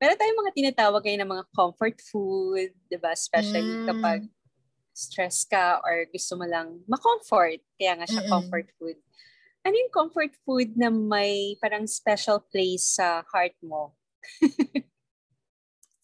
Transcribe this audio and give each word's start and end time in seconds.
Meron 0.00 0.18
tayong 0.18 0.40
mga 0.42 0.54
tinatawag 0.54 1.02
kayo 1.02 1.16
ng 1.22 1.30
mga 1.30 1.44
comfort 1.54 1.96
food, 2.02 2.70
di 2.90 2.98
ba? 2.98 3.14
Especially 3.14 3.62
Mm. 3.62 3.86
kapag 3.88 4.20
stress 4.94 5.42
ka 5.42 5.82
or 5.82 6.06
gusto 6.10 6.38
mo 6.38 6.46
lang 6.46 6.82
ma-comfort. 6.86 7.58
Kaya 7.78 7.98
nga 7.98 8.06
siya 8.06 8.22
Mm-mm. 8.22 8.30
comfort 8.30 8.68
food. 8.78 8.98
Ano 9.64 9.74
yung 9.74 9.90
comfort 9.90 10.32
food 10.44 10.76
na 10.76 10.86
may 10.92 11.56
parang 11.58 11.88
special 11.88 12.38
place 12.38 12.94
sa 12.94 13.24
heart 13.32 13.56
mo? 13.62 13.96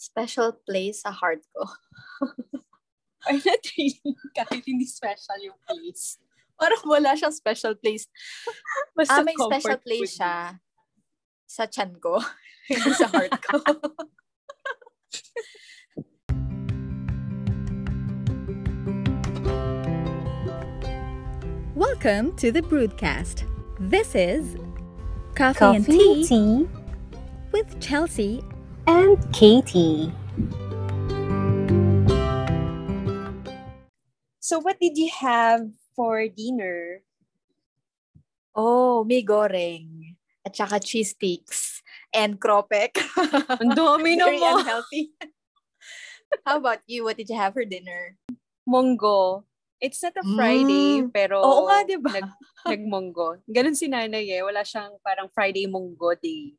Special 0.01 0.57
place 0.65 1.05
sa 1.05 1.13
heart 1.13 1.45
ko. 1.53 1.63
Or 3.29 3.37
not 3.37 3.61
really, 3.77 4.17
kahit 4.33 4.65
hindi 4.65 4.89
special 4.89 5.37
yung 5.45 5.61
place. 5.69 6.17
Parang 6.57 6.81
wala 6.89 7.13
siyang 7.13 7.37
special 7.37 7.77
place. 7.77 8.09
Basta 8.97 9.21
Ah, 9.21 9.25
may 9.25 9.37
special 9.37 9.77
place 9.77 10.17
food 10.17 10.25
siya 10.25 10.57
sa 11.45 11.69
chan 11.69 11.93
ko. 12.01 12.17
Hindi 12.69 12.91
sa 12.93 13.07
heart 13.09 13.33
ko. 13.43 13.57
Welcome 21.75 22.37
to 22.37 22.53
the 22.53 22.63
Broadcast. 22.63 23.45
This 23.79 24.15
is 24.15 24.57
Coffee, 25.35 25.59
Coffee 25.59 25.77
and 25.77 25.87
Tea 25.87 26.27
tea 26.27 26.69
with 27.53 27.81
Chelsea. 27.81 28.43
and 28.87 29.19
Katie. 29.33 30.13
So 34.41 34.59
what 34.59 34.81
did 34.81 34.99
you 34.99 35.11
have 35.21 35.71
for 35.95 36.27
dinner? 36.27 37.03
Oh, 38.55 39.05
may 39.05 39.23
goreng. 39.23 40.10
At 40.51 40.59
saka 40.59 40.83
cheese 40.83 41.15
sticks. 41.15 41.79
And 42.11 42.43
kropek. 42.43 42.99
Ang 43.63 43.71
dami 43.71 44.19
Very 44.19 44.43
naman. 44.43 44.67
unhealthy. 44.67 45.15
How 46.47 46.59
about 46.59 46.83
you? 46.91 47.07
What 47.07 47.15
did 47.15 47.31
you 47.31 47.39
have 47.39 47.55
for 47.55 47.63
dinner? 47.63 48.19
Monggo. 48.67 49.47
It's 49.79 50.03
not 50.03 50.19
a 50.19 50.27
Friday, 50.27 51.07
Mm. 51.07 51.15
pero 51.15 51.39
Oo 51.41 51.71
nga, 51.71 51.87
di 51.87 51.97
ba? 51.97 52.13
nag, 52.13 52.29
nagmonggo. 52.67 53.41
Ganun 53.47 53.79
si 53.79 53.87
nanay 53.87 54.29
eh. 54.29 54.43
Wala 54.43 54.61
siyang 54.61 54.99
parang 55.01 55.31
Friday 55.31 55.65
monggo 55.65 56.13
day. 56.19 56.53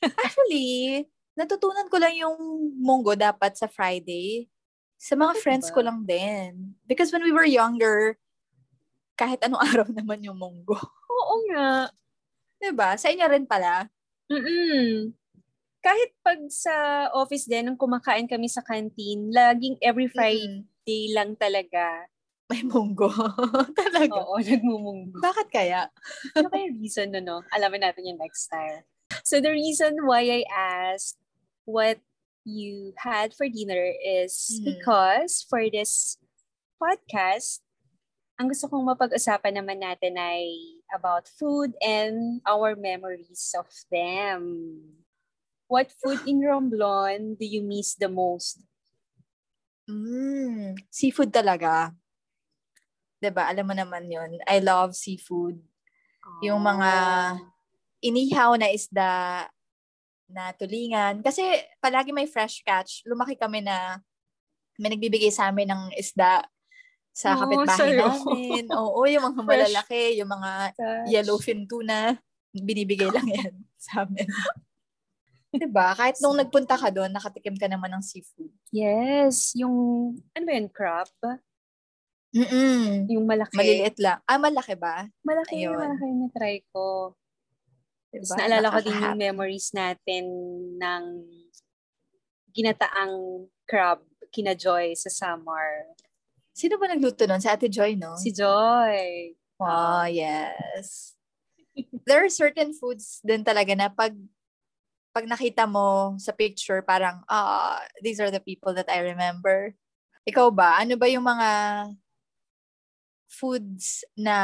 Actually, 0.24 1.04
natutunan 1.36 1.90
ko 1.90 1.98
lang 2.00 2.16
yung 2.16 2.38
munggo 2.80 3.12
dapat 3.12 3.58
sa 3.58 3.66
Friday. 3.66 4.48
Sa 4.96 5.12
mga 5.12 5.34
Bakit 5.34 5.42
friends 5.42 5.66
ba? 5.68 5.74
ko 5.76 5.80
lang 5.84 5.98
din. 6.08 6.78
Because 6.88 7.12
when 7.12 7.26
we 7.26 7.34
were 7.34 7.44
younger, 7.44 8.16
kahit 9.18 9.42
anong 9.44 9.60
araw 9.66 9.86
naman 9.92 10.24
yung 10.24 10.38
munggo. 10.40 10.78
Oo 11.10 11.34
nga. 11.52 11.90
'Di 12.58 12.70
ba? 12.72 12.96
Sa 12.96 13.08
inyo 13.08 13.26
rin 13.26 13.44
pala. 13.44 13.88
Mm-mm. 14.26 15.12
Kahit 15.78 16.10
pag 16.18 16.40
sa 16.50 16.74
office 17.14 17.46
din, 17.46 17.70
nung 17.70 17.78
kumakain 17.78 18.26
kami 18.26 18.50
sa 18.50 18.58
canteen, 18.60 19.30
laging 19.30 19.78
every 19.78 20.10
Friday 20.10 20.66
Mm, 20.86 21.14
lang 21.14 21.30
talaga. 21.36 22.10
may 22.46 22.62
munggo. 22.62 23.10
Talaga. 23.74 24.22
Oo, 24.22 24.38
nagmumunggo. 24.38 25.18
Bakit 25.18 25.50
kaya? 25.50 25.90
Ano 26.38 26.46
kaya 26.46 26.70
reason 26.70 27.10
no, 27.10 27.18
no? 27.18 27.36
Alamin 27.50 27.82
natin 27.82 28.06
yung 28.06 28.22
next 28.22 28.46
time. 28.46 28.86
So 29.26 29.42
the 29.42 29.50
reason 29.50 30.06
why 30.06 30.22
I 30.22 30.42
asked 30.46 31.18
what 31.66 31.98
you 32.46 32.94
had 33.02 33.34
for 33.34 33.50
dinner 33.50 33.90
is 33.98 34.62
Mhm. 34.62 34.62
because 34.62 35.42
for 35.42 35.66
this 35.66 36.22
podcast, 36.78 37.65
ang 38.36 38.52
gusto 38.52 38.68
kong 38.68 38.84
mapag-usapan 38.84 39.56
naman 39.56 39.80
natin 39.80 40.16
ay 40.20 40.52
about 40.92 41.24
food 41.24 41.72
and 41.80 42.44
our 42.44 42.76
memories 42.76 43.56
of 43.56 43.66
them. 43.88 44.76
What 45.66 45.90
food 45.98 46.22
in 46.28 46.44
Romblon 46.44 47.40
do 47.40 47.44
you 47.48 47.64
miss 47.64 47.96
the 47.96 48.12
most? 48.12 48.62
Mm, 49.88 50.76
seafood 50.92 51.32
talaga. 51.32 51.96
'Di 53.18 53.32
ba? 53.32 53.48
Alam 53.50 53.72
mo 53.72 53.74
naman 53.74 54.06
'yon. 54.06 54.38
I 54.44 54.60
love 54.60 54.92
seafood. 54.92 55.58
Yung 56.44 56.60
mga 56.60 56.90
inihaw 58.04 58.54
na 58.60 58.68
isda 58.68 59.10
na 60.26 60.50
tulingan. 60.54 61.22
Kasi 61.22 61.42
palagi 61.78 62.10
may 62.10 62.26
fresh 62.28 62.60
catch. 62.66 63.06
Lumaki 63.06 63.38
kami 63.38 63.62
na 63.62 64.02
may 64.76 64.92
nagbibigay 64.92 65.32
sa 65.32 65.48
amin 65.48 65.70
ng 65.70 65.82
isda 65.96 66.44
sa 67.16 67.32
Oo, 67.32 67.40
kapitbahay 67.48 67.96
sa'yo. 67.96 68.04
namin. 68.12 68.62
Oo, 68.76 69.00
yung 69.08 69.24
mga 69.24 69.40
Fresh 69.40 69.48
malalaki, 69.48 70.02
yung 70.20 70.28
mga 70.28 70.50
Gosh. 70.76 71.08
yellowfin 71.08 71.60
tuna, 71.64 72.12
binibigay 72.52 73.08
lang 73.08 73.24
yan 73.24 73.54
sa 73.88 74.04
amin. 74.04 74.28
diba? 75.56 75.96
Kahit 75.96 76.20
nung 76.20 76.36
nagpunta 76.36 76.76
ka 76.76 76.92
doon, 76.92 77.08
nakatikim 77.08 77.56
ka 77.56 77.64
naman 77.64 77.88
ng 77.96 78.04
seafood. 78.04 78.52
Yes, 78.68 79.56
yung, 79.56 79.72
ano 80.36 80.42
ba 80.44 80.52
yun, 80.52 80.68
crab? 80.68 81.08
Mm-mm. 82.36 83.08
Yung 83.08 83.24
malaki. 83.24 83.56
Maliliit 83.56 83.96
lang. 83.96 84.20
Ah, 84.28 84.36
malaki 84.36 84.76
ba? 84.76 85.08
Malaki, 85.24 85.64
Ayun. 85.64 85.80
malaki 85.80 86.08
na 86.12 86.28
try 86.36 86.60
ko. 86.68 87.16
Diba? 88.12 88.28
Tapos 88.28 88.36
naalala 88.36 88.68
ko 88.68 88.78
din 88.84 88.96
yung 89.00 89.16
memories 89.16 89.72
natin 89.72 90.24
ng 90.76 91.04
ginataang 92.52 93.48
crab 93.64 94.04
kina 94.28 94.52
Joy 94.52 94.92
sa 94.92 95.08
Samar. 95.08 95.96
Sino 96.56 96.80
ba 96.80 96.88
nagluto 96.88 97.28
nun? 97.28 97.36
Si 97.36 97.52
Ate 97.52 97.68
Joy, 97.68 98.00
no? 98.00 98.16
Si 98.16 98.32
Joy. 98.32 99.36
Oh, 99.60 100.08
yes. 100.08 101.12
There 102.08 102.24
are 102.24 102.32
certain 102.32 102.72
foods 102.72 103.20
din 103.20 103.44
talaga 103.44 103.76
na 103.76 103.92
pag 103.92 104.16
pag 105.12 105.28
nakita 105.28 105.68
mo 105.68 106.16
sa 106.16 106.32
picture, 106.32 106.80
parang, 106.80 107.20
ah, 107.28 107.80
these 108.00 108.20
are 108.20 108.32
the 108.32 108.40
people 108.40 108.72
that 108.72 108.88
I 108.88 109.04
remember. 109.04 109.76
Ikaw 110.24 110.48
ba? 110.52 110.80
Ano 110.80 110.96
ba 110.96 111.08
yung 111.08 111.24
mga 111.24 111.48
foods 113.28 114.04
na 114.16 114.36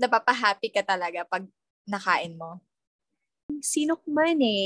napapahappy 0.00 0.72
ka 0.72 0.84
talaga 0.84 1.24
pag 1.28 1.44
nakain 1.88 2.36
mo? 2.36 2.60
Sinokmane. 3.64 4.56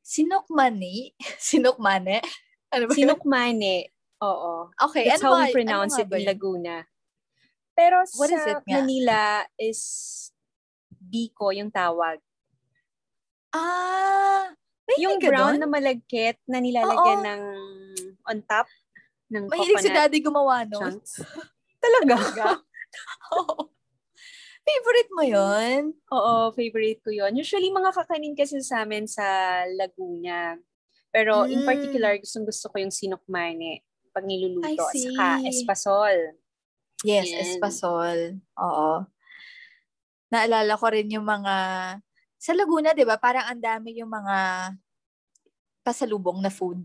Sinukmani? 0.00 1.12
Sinukmane? 1.36 2.20
Ano 2.74 2.90
ba? 2.90 2.98
Sinokmane. 2.98 3.93
Oo. 4.24 4.52
Okay, 4.82 5.04
That's 5.04 5.20
ano 5.20 5.26
how 5.26 5.34
ba- 5.36 5.44
we 5.44 5.52
pronounce 5.52 5.94
ano 5.94 6.02
it 6.02 6.08
in? 6.10 6.24
Laguna. 6.24 6.76
Pero 7.74 7.96
What 8.14 8.30
sa 8.30 8.34
is 8.34 8.44
it 8.48 8.60
nga? 8.62 8.72
Manila 8.72 9.20
is 9.58 9.80
Biko 10.96 11.52
yung 11.52 11.68
tawag. 11.68 12.16
Ah, 13.50 14.50
may 14.84 14.96
Yung 14.98 15.20
brown 15.20 15.54
doon? 15.54 15.60
na 15.60 15.68
malagkit 15.68 16.40
na 16.44 16.58
nilalagyan 16.58 17.20
Oo. 17.20 17.26
ng 17.26 17.42
on 18.24 18.38
top 18.42 18.66
ng 19.28 19.46
Mahilig 19.46 19.78
si 19.78 19.88
coconut 19.88 19.94
daddy 19.94 20.18
gumawa, 20.20 20.56
no? 20.64 20.78
chunks. 20.80 21.20
Talaga? 21.84 22.16
Talaga? 22.16 22.46
Oo. 23.36 23.68
Favorite 24.64 25.10
mo 25.12 25.22
yun? 25.22 25.92
Oo, 26.08 26.34
favorite 26.50 27.04
ko 27.04 27.12
yon. 27.12 27.36
Usually, 27.36 27.68
mga 27.68 27.92
kakanin 27.92 28.32
kasi 28.32 28.64
sa 28.64 28.80
amin 28.80 29.04
sa 29.04 29.22
Laguna. 29.68 30.56
Pero 31.12 31.44
in 31.44 31.60
Mm. 31.62 31.68
particular, 31.68 32.16
gustong 32.16 32.48
gusto 32.48 32.72
ko 32.72 32.80
yung 32.80 32.90
sinukmane 32.90 33.84
pag 34.14 34.24
niluluto. 34.24 34.70
I 34.70 34.78
see. 34.94 35.10
saka 35.10 35.42
espasol. 35.50 36.16
Yes, 37.02 37.26
Yan. 37.28 37.42
espasol. 37.42 38.18
Oo. 38.56 39.04
Naalala 40.30 40.78
ko 40.78 40.86
rin 40.88 41.10
yung 41.10 41.26
mga... 41.26 41.54
Sa 42.38 42.54
Laguna, 42.54 42.94
di 42.94 43.02
ba, 43.02 43.18
parang 43.18 43.50
ang 43.50 43.60
dami 43.60 43.98
yung 43.98 44.08
mga 44.08 44.70
pasalubong 45.82 46.38
na 46.38 46.48
food. 46.48 46.80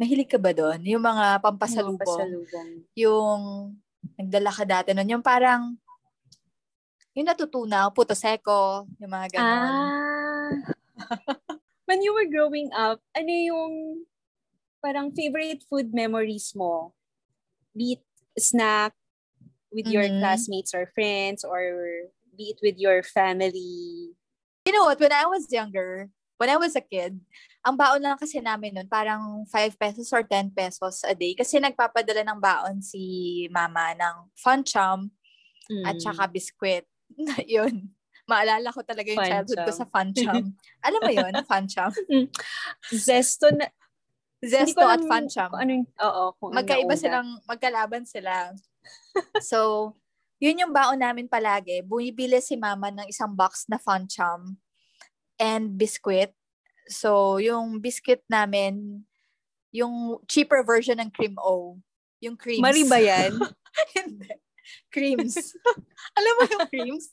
Mahilig 0.00 0.32
ka 0.32 0.40
ba 0.40 0.50
doon? 0.50 0.82
Yung 0.82 1.04
mga 1.04 1.38
pampasalubong. 1.44 2.00
pasalubong. 2.00 2.68
Yung 2.98 3.40
nagdala 4.18 4.50
ka 4.50 4.64
dati 4.66 4.90
nun. 4.96 5.06
Yung 5.06 5.22
parang 5.22 5.76
yung 7.12 7.28
natutunaw, 7.28 7.92
puto 7.92 8.16
seko, 8.16 8.88
yung 8.96 9.12
mga 9.12 9.36
ganon. 9.36 9.68
Ah. 9.68 10.50
When 11.86 12.00
you 12.00 12.16
were 12.16 12.26
growing 12.26 12.72
up, 12.72 13.04
ano 13.12 13.30
yung 13.30 13.72
parang 14.82 15.14
favorite 15.14 15.62
food 15.70 15.94
memories 15.94 16.50
mo? 16.58 16.92
Be 17.72 17.96
it 17.96 18.04
snack 18.36 18.92
with 19.70 19.86
your 19.86 20.04
Mhm. 20.04 20.18
classmates 20.20 20.74
or 20.74 20.90
friends 20.92 21.46
or 21.46 21.62
be 22.34 22.52
it 22.52 22.60
with 22.60 22.76
your 22.76 23.00
family. 23.06 24.12
You 24.66 24.72
know 24.74 24.84
what? 24.90 25.00
When 25.00 25.14
I 25.14 25.24
was 25.30 25.46
younger, 25.48 26.10
when 26.36 26.50
I 26.50 26.58
was 26.58 26.74
a 26.74 26.82
kid, 26.84 27.22
ang 27.62 27.78
baon 27.78 28.02
lang 28.02 28.18
kasi 28.18 28.42
namin 28.42 28.74
nun, 28.74 28.88
parang 28.90 29.46
5 29.48 29.78
pesos 29.78 30.10
or 30.12 30.26
10 30.26 30.50
pesos 30.50 31.06
a 31.06 31.14
day. 31.14 31.32
Kasi 31.38 31.62
nagpapadala 31.62 32.26
ng 32.26 32.40
baon 32.42 32.82
si 32.82 33.46
mama 33.54 33.94
ng 33.94 34.16
fun 34.34 34.66
chum 34.66 35.08
at 35.86 35.96
Mm. 35.96 36.02
saka 36.02 36.24
biskwit. 36.28 36.84
yun. 37.46 37.92
Maalala 38.28 38.70
ko 38.72 38.80
talaga 38.86 39.10
yung 39.12 39.22
Fun 39.22 39.30
childhood 39.30 39.60
ko 39.66 39.70
chum. 39.72 39.78
sa 39.78 39.86
fun 39.88 40.08
chum. 40.14 40.42
Alam 40.84 41.00
mo 41.04 41.12
yun, 41.12 41.34
fun 41.50 41.66
chum? 41.68 41.90
Zesto 42.88 43.50
na, 43.52 43.66
Zesto 44.42 44.82
at 44.82 44.98
kung 44.98 45.60
ano 45.62 45.70
yung, 45.70 45.86
oo, 45.86 46.22
kung 46.34 46.50
Magkaiba 46.50 46.98
nauna. 46.98 46.98
silang, 46.98 47.28
magkalaban 47.46 48.02
sila. 48.02 48.50
so, 49.50 49.94
yun 50.42 50.58
yung 50.66 50.74
baon 50.74 50.98
namin 50.98 51.30
palagi. 51.30 51.86
Bumibili 51.86 52.42
si 52.42 52.58
mama 52.58 52.90
ng 52.90 53.06
isang 53.06 53.30
box 53.30 53.70
na 53.70 53.78
fun 53.78 54.10
chum 54.10 54.58
and 55.38 55.78
biskwit. 55.78 56.34
So, 56.90 57.38
yung 57.38 57.78
biscuit 57.78 58.26
namin, 58.26 59.06
yung 59.70 60.18
cheaper 60.26 60.66
version 60.66 60.98
ng 60.98 61.14
Cream 61.14 61.38
O. 61.38 61.78
Yung 62.18 62.34
creams. 62.34 62.62
Mari 62.62 62.82
ba 62.86 62.98
yan? 62.98 63.34
Hindi. 63.98 64.30
Creams. 64.90 65.34
Alam 66.18 66.32
mo 66.38 66.42
yung 66.46 66.66
creams? 66.70 67.04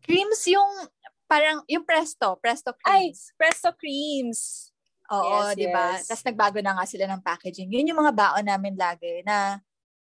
Creams 0.00 0.40
yung 0.48 0.70
parang 1.28 1.60
yung 1.68 1.84
Presto, 1.84 2.40
Presto 2.40 2.72
Ay, 2.82 3.12
creams. 3.12 3.20
Presto 3.36 3.68
Creams. 3.76 4.69
Oo, 5.10 5.50
yes, 5.50 5.58
'di 5.58 5.66
ba? 5.74 5.86
yes. 5.98 6.06
Tapos 6.06 6.24
nagbago 6.26 6.58
na 6.62 6.74
nga 6.78 6.86
sila 6.86 7.04
ng 7.10 7.22
packaging. 7.22 7.70
Yun 7.70 7.90
yung 7.90 8.00
mga 8.00 8.14
baon 8.14 8.46
namin 8.46 8.74
lagi 8.78 9.26
na 9.26 9.58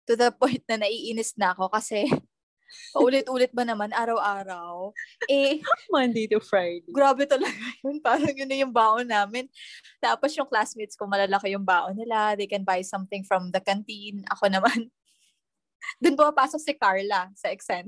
to 0.06 0.18
the 0.18 0.30
point 0.42 0.62
na 0.66 0.82
naiinis 0.82 1.38
na 1.38 1.54
ako 1.54 1.70
kasi 1.70 2.06
paulit-ulit 2.98 3.54
ba 3.54 3.62
naman 3.62 3.94
araw-araw. 3.94 4.90
Eh, 5.30 5.62
Monday 5.94 6.26
to 6.26 6.42
Friday. 6.42 6.90
grabe 6.90 7.30
talaga 7.30 7.54
yun. 7.86 8.02
Parang 8.02 8.34
yun 8.34 8.50
na 8.50 8.58
yung 8.58 8.74
baon 8.74 9.06
namin. 9.06 9.46
Tapos 10.02 10.34
yung 10.34 10.50
classmates 10.50 10.98
ko, 10.98 11.06
malalaki 11.06 11.54
yung 11.54 11.64
baon 11.64 11.94
nila. 11.94 12.34
They 12.34 12.50
can 12.50 12.66
buy 12.66 12.82
something 12.82 13.22
from 13.22 13.54
the 13.54 13.62
canteen. 13.62 14.26
Ako 14.34 14.50
naman, 14.50 14.90
doon 16.02 16.18
pumapasok 16.18 16.60
si 16.60 16.74
Carla 16.74 17.30
sa 17.38 17.54
Exen. 17.54 17.86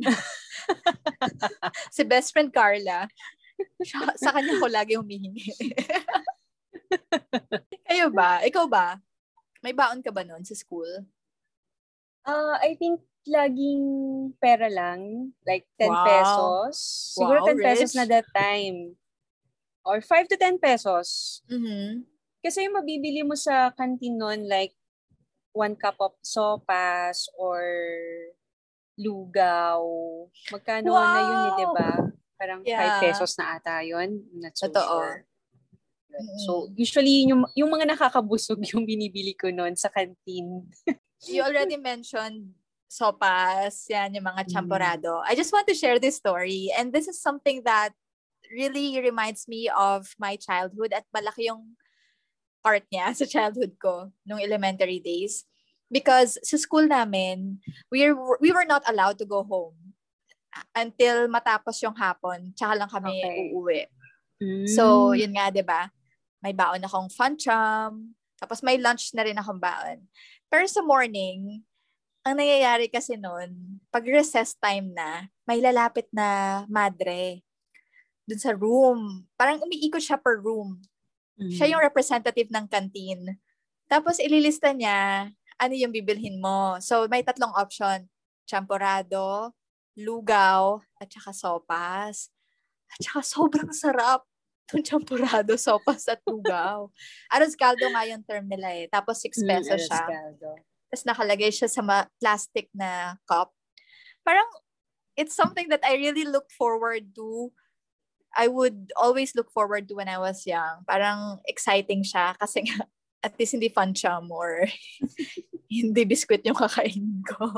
si 1.95 2.01
best 2.05 2.29
friend 2.29 2.53
Carla. 2.53 3.09
Sa 4.21 4.29
kanya 4.29 4.61
ko 4.61 4.69
lagi 4.69 4.93
humihingi. 4.93 5.57
Kayo 7.87 8.07
ba? 8.11 8.41
Ikaw 8.43 8.65
ba? 8.67 8.99
May 9.63 9.73
baon 9.73 10.01
ka 10.03 10.11
ba 10.13 10.23
noon 10.23 10.45
sa 10.45 10.53
school? 10.53 10.87
Ah, 12.23 12.59
I 12.59 12.75
think 12.75 13.01
laging 13.27 13.83
pera 14.39 14.67
lang. 14.69 15.33
Like 15.43 15.67
10 15.79 15.91
Wow. 15.91 16.03
pesos. 16.03 16.75
Siguro 17.15 17.39
Wow, 17.43 17.47
10 17.51 17.59
pesos 17.63 17.91
rich. 17.91 17.97
na 17.97 18.05
that 18.07 18.27
time. 18.31 18.95
Or 19.87 19.99
5 20.03 20.27
to 20.31 20.37
10 20.37 20.59
pesos. 20.59 21.39
Mm-hmm. 21.47 22.03
Kasi 22.43 22.67
yung 22.67 22.75
mabibili 22.79 23.23
mo 23.23 23.35
sa 23.35 23.71
canteen 23.71 24.19
nun, 24.19 24.47
like, 24.47 24.75
one 25.55 25.73
cup 25.75 25.97
of 25.99 26.13
sopas 26.21 27.25
or 27.35 27.63
lugaw. 28.99 29.81
Magkano 30.51 30.91
na 30.91 31.21
yun 31.23 31.39
eh, 31.39 31.51
Wow! 31.51 31.57
di 31.57 31.67
ba? 31.73 31.91
Parang 32.37 32.61
Yeah. 32.63 33.01
5 33.01 33.03
pesos 33.09 33.31
na 33.39 33.57
ata 33.57 33.81
yun. 33.81 34.21
I'm 34.21 34.39
not 34.43 34.53
so 34.53 34.67
Totoo. 34.69 34.85
sure. 34.85 35.17
So, 36.37 36.69
usually, 36.73 37.29
yung, 37.29 37.45
yung 37.53 37.69
mga 37.69 37.93
nakakabusog 37.93 38.61
yung 38.73 38.85
binibili 38.85 39.37
ko 39.37 39.49
nun 39.53 39.75
sa 39.77 39.89
canteen. 39.89 40.65
You 41.25 41.41
already 41.41 41.81
mentioned 41.81 42.53
sopas, 42.85 43.89
yan, 43.89 44.13
yung 44.15 44.29
mga 44.29 44.45
Mm. 44.45 44.51
champorado. 44.53 45.17
I 45.25 45.33
just 45.33 45.49
want 45.51 45.65
to 45.67 45.73
share 45.73 45.97
this 45.97 46.15
story. 46.15 46.69
And 46.77 46.93
this 46.93 47.09
is 47.09 47.17
something 47.19 47.65
that 47.65 47.91
really 48.53 48.95
reminds 49.01 49.49
me 49.49 49.67
of 49.73 50.13
my 50.21 50.37
childhood 50.37 50.93
at 50.93 51.09
malaki 51.09 51.49
yung 51.49 51.73
part 52.61 52.85
niya 52.93 53.11
sa 53.17 53.25
childhood 53.25 53.75
ko 53.81 54.13
nung 54.23 54.39
elementary 54.39 55.01
days. 55.01 55.43
Because 55.89 56.37
sa 56.45 56.55
school 56.55 56.85
namin, 56.85 57.59
we 57.91 58.05
were, 58.13 58.37
we 58.39 58.53
were 58.53 58.67
not 58.67 58.85
allowed 58.85 59.17
to 59.19 59.25
go 59.27 59.41
home 59.43 59.97
until 60.77 61.27
matapos 61.27 61.81
yung 61.81 61.97
hapon. 61.97 62.53
Tsaka 62.53 62.73
lang 62.77 62.89
kami 62.93 63.09
Okay. 63.09 63.37
uuwi. 63.51 63.81
So, 64.69 65.11
Mm. 65.11 65.17
yun 65.17 65.33
nga, 65.33 65.49
'di 65.49 65.65
ba? 65.65 65.89
May 66.41 66.53
baon 66.53 66.83
akong 66.85 67.09
fun 67.09 67.33
chum, 67.35 68.13
tapos 68.37 68.61
may 68.61 68.77
lunch 68.77 69.11
na 69.17 69.25
rin 69.25 69.37
akong 69.37 69.57
baon. 69.57 70.05
Pero 70.47 70.63
sa 70.69 70.85
morning, 70.85 71.65
ang 72.21 72.35
nangyayari 72.37 72.91
kasi 72.91 73.15
noon, 73.15 73.81
pag 73.89 74.05
recess 74.05 74.53
time 74.59 74.93
na, 74.93 75.31
may 75.47 75.63
lalapit 75.63 76.05
na 76.11 76.63
madre 76.67 77.41
dun 78.27 78.37
sa 78.37 78.51
room. 78.51 79.23
Parang 79.39 79.63
umiikot 79.63 80.03
siya 80.03 80.19
per 80.19 80.43
room. 80.43 80.83
Mm. 81.39 81.51
Siya 81.55 81.67
yung 81.71 81.81
representative 81.81 82.51
ng 82.51 82.67
canteen. 82.67 83.39
Tapos 83.87 84.19
ililista 84.19 84.75
niya 84.75 85.31
ano 85.57 85.73
yung 85.73 85.89
bibilhin 85.95 86.37
mo. 86.37 86.77
So, 86.83 87.09
may 87.09 87.25
tatlong 87.25 87.55
option. 87.57 88.05
Champorado, 88.45 89.51
lugaw, 89.97 90.79
at 91.01 91.09
saka 91.09 91.33
sopas. 91.33 92.29
At 92.93 92.99
saka 93.01 93.21
sobrang 93.25 93.73
sarap. 93.73 94.23
Itong 94.67 94.83
champurado, 94.83 95.55
sopas 95.55 96.11
at 96.11 96.19
lugaw. 96.27 96.91
Aros 97.31 97.55
caldo 97.55 97.87
nga 97.87 98.03
yung 98.03 98.19
term 98.27 98.51
nila 98.51 98.67
eh. 98.75 98.91
Tapos 98.91 99.23
6 99.23 99.39
Mm, 99.39 99.47
pesos 99.47 99.71
alas 99.71 99.87
siya. 99.87 100.03
caldo. 100.03 100.49
Tapos 100.91 101.03
nakalagay 101.07 101.51
siya 101.55 101.69
sa 101.71 101.79
ma- 101.79 102.11
plastic 102.19 102.67
na 102.75 103.15
cup. 103.23 103.55
Parang, 104.27 104.47
it's 105.15 105.31
something 105.31 105.71
that 105.71 105.79
I 105.87 105.95
really 105.95 106.27
look 106.27 106.51
forward 106.51 107.15
to. 107.15 107.55
I 108.35 108.51
would 108.51 108.91
always 108.99 109.31
look 109.39 109.47
forward 109.49 109.87
to 109.87 109.95
when 109.95 110.11
I 110.11 110.19
was 110.19 110.43
young. 110.43 110.83
Parang 110.83 111.39
exciting 111.47 112.03
siya 112.03 112.35
kasi 112.35 112.67
nga, 112.67 112.85
at 113.23 113.39
least 113.39 113.55
hindi 113.55 113.71
fun 113.71 113.95
chum 113.95 114.27
or 114.29 114.67
hindi 115.71 116.03
biskwit 116.03 116.43
yung 116.43 116.59
kakainin 116.59 117.23
ko. 117.23 117.55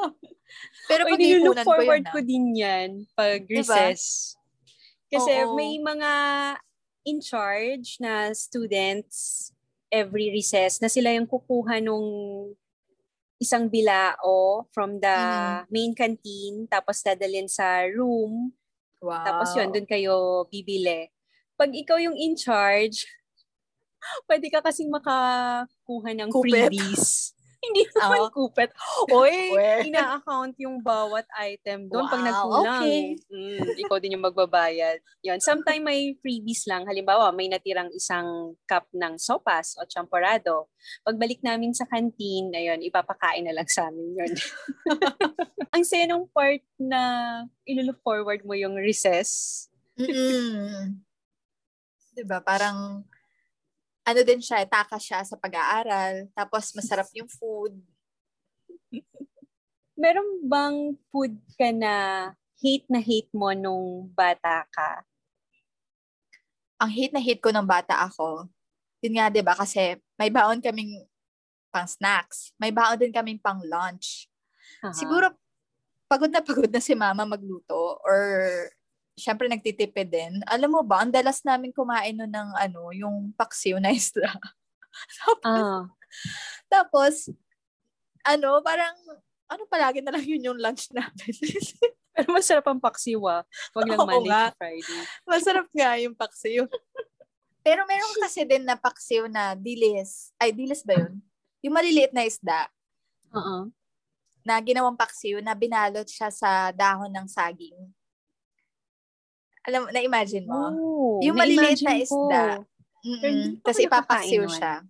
Pero 0.88 1.04
Oy, 1.04 1.12
pag 1.12 1.20
nilulook 1.20 1.60
ipunan 1.60 1.64
ko 1.64 1.70
forward 1.70 2.04
yun 2.08 2.12
ko 2.12 2.18
ah. 2.18 2.24
din 2.26 2.46
yan 2.56 2.90
pag 3.12 3.44
Diba? 3.44 3.76
Kasi 5.08 5.32
Oo. 5.44 5.56
may 5.56 5.80
mga 5.80 6.12
in 7.08 7.18
charge 7.24 7.96
na 7.96 8.30
students 8.36 9.48
every 9.88 10.28
recess 10.28 10.84
na 10.84 10.92
sila 10.92 11.08
yung 11.16 11.24
kukuha 11.24 11.80
nung 11.80 12.04
isang 13.40 13.70
bilao 13.70 14.66
from 14.74 15.00
the 15.00 15.16
Mhm. 15.16 15.72
main 15.72 15.92
canteen 15.96 16.68
tapos 16.68 17.00
dadalhin 17.00 17.48
sa 17.48 17.86
room 17.88 18.52
Wow. 19.00 19.22
tapos 19.24 19.54
yun 19.56 19.70
doon 19.70 19.86
kayo 19.86 20.44
bibili. 20.50 21.08
Pag 21.54 21.70
ikaw 21.72 21.96
yung 21.96 22.18
in 22.18 22.34
charge, 22.34 23.06
pwede 24.28 24.50
ka 24.50 24.60
kasing 24.60 24.90
makakuha 24.90 26.10
ng 26.18 26.28
Kupit. 26.28 26.68
freebies. 26.68 27.32
Hindi 27.58 27.82
naman 27.98 28.20
Oo. 28.22 28.30
kupet. 28.30 28.70
Oy, 29.10 29.34
ina-account 29.90 30.54
yung 30.62 30.78
bawat 30.78 31.26
item 31.34 31.90
doon 31.90 32.06
pag 32.06 32.22
Wow, 32.22 32.26
nagkulang. 32.30 32.82
okay. 32.86 33.00
Mm, 33.28 33.66
ikaw 33.82 33.96
din 33.98 34.14
yung 34.14 34.26
magbabayad. 34.26 34.98
Yun. 35.26 35.42
Sometimes 35.42 35.82
may 35.82 36.14
freebies 36.22 36.70
lang. 36.70 36.86
Halimbawa, 36.86 37.34
may 37.34 37.50
natirang 37.50 37.90
isang 37.90 38.54
cup 38.62 38.86
ng 38.94 39.18
sopas 39.18 39.74
o 39.74 39.86
champorado. 39.90 40.70
Pagbalik 41.02 41.42
namin 41.42 41.74
sa 41.74 41.82
canteen, 41.90 42.54
ayun, 42.54 42.78
ipapakain 42.78 43.42
na 43.42 43.54
lang 43.54 43.66
sa 43.66 43.90
amin 43.90 44.14
yun. 44.14 44.32
Ang 45.74 45.84
saya 45.84 46.06
nung 46.06 46.30
part 46.30 46.62
na 46.78 47.00
ilulook 47.66 47.98
forward 48.00 48.46
mo 48.46 48.54
yung 48.54 48.78
recess. 48.78 49.66
Mm-mm. 49.98 50.94
Diba? 52.14 52.38
Parang, 52.38 53.02
ano 54.08 54.20
din 54.24 54.40
siya, 54.40 54.64
taka 54.64 54.96
siya 54.96 55.20
sa 55.20 55.36
pag-aaral. 55.36 56.32
Tapos, 56.32 56.72
masarap 56.72 57.12
yung 57.12 57.28
food. 57.28 57.76
Meron 59.92 60.48
bang 60.48 60.96
food 61.12 61.36
ka 61.60 61.68
na 61.68 61.92
hate 62.56 62.88
na 62.88 63.04
hate 63.04 63.28
mo 63.36 63.52
nung 63.52 64.08
bata 64.16 64.64
ka? 64.72 65.04
Ang 66.80 66.90
hate 66.94 67.12
na 67.12 67.20
hate 67.20 67.42
ko 67.42 67.52
ng 67.52 67.68
bata 67.68 68.00
ako, 68.08 68.48
yun 69.04 69.18
nga, 69.18 69.28
di 69.28 69.42
ba? 69.44 69.52
Kasi 69.52 69.98
may 70.16 70.30
baon 70.30 70.62
kaming 70.62 71.04
pang 71.68 71.86
snacks. 71.86 72.54
May 72.56 72.72
baon 72.72 72.96
din 72.96 73.12
kaming 73.12 73.38
pang 73.38 73.60
lunch. 73.60 74.26
Aha. 74.82 74.94
Siguro, 74.94 75.30
pagod 76.08 76.32
na 76.32 76.40
pagod 76.40 76.70
na 76.70 76.80
si 76.80 76.96
mama 76.96 77.28
magluto 77.28 78.00
or 78.00 78.18
syempre 79.18 79.50
nagtitipid 79.50 80.08
din. 80.08 80.32
Alam 80.46 80.78
mo 80.78 80.82
ba, 80.86 81.02
ang 81.02 81.10
dalas 81.10 81.42
namin 81.42 81.74
kumain 81.74 82.14
nun 82.14 82.30
ng 82.30 82.50
ano, 82.54 82.94
yung 82.94 83.34
paksiw 83.34 83.82
na 83.82 83.90
isda. 83.90 84.30
Ah. 85.46 85.86
Tapos, 86.66 87.30
ano, 88.26 88.58
parang, 88.66 88.96
ano 89.46 89.62
palagi 89.70 90.02
na 90.02 90.10
lang 90.10 90.24
yun 90.26 90.42
yung 90.42 90.58
lunch 90.58 90.90
namin. 90.90 91.32
Pero 92.18 92.34
masarap 92.34 92.66
ang 92.66 92.82
paksiwa. 92.82 93.46
Wag 93.78 93.84
lang 93.86 94.00
Oo 94.00 94.08
Monday 94.10 94.26
nga. 94.26 94.50
to 94.50 94.58
Friday. 94.58 95.00
Masarap 95.22 95.66
nga 95.70 95.90
yung 96.02 96.18
paksiw. 96.18 96.66
Pero 97.66 97.86
meron 97.86 98.10
kasi 98.18 98.42
din 98.42 98.66
na 98.66 98.74
paksiw 98.74 99.30
na 99.30 99.54
dilis. 99.54 100.34
Ay, 100.34 100.50
dilis 100.50 100.82
ba 100.82 100.98
yun? 100.98 101.22
Yung 101.62 101.74
maliliit 101.78 102.10
na 102.10 102.26
isda 102.26 102.66
Oo. 103.30 103.70
na 104.42 104.58
ginawang 104.58 104.98
paksiw 104.98 105.38
na 105.38 105.54
binalot 105.54 106.10
siya 106.10 106.34
sa 106.34 106.74
dahon 106.74 107.12
ng 107.12 107.28
saging. 107.30 107.78
Alam 109.68 109.84
mo, 109.84 109.88
na-imagine 109.92 110.46
mo? 110.48 110.62
Oh, 110.72 111.20
Yung 111.20 111.36
maliliit 111.36 111.84
na 111.84 112.00
isda. 112.00 112.44
Hindi 113.04 113.60
Mm-mm. 113.60 113.62
Tapos 113.62 113.78
ipapaksiw 113.78 114.44
siya. 114.48 114.80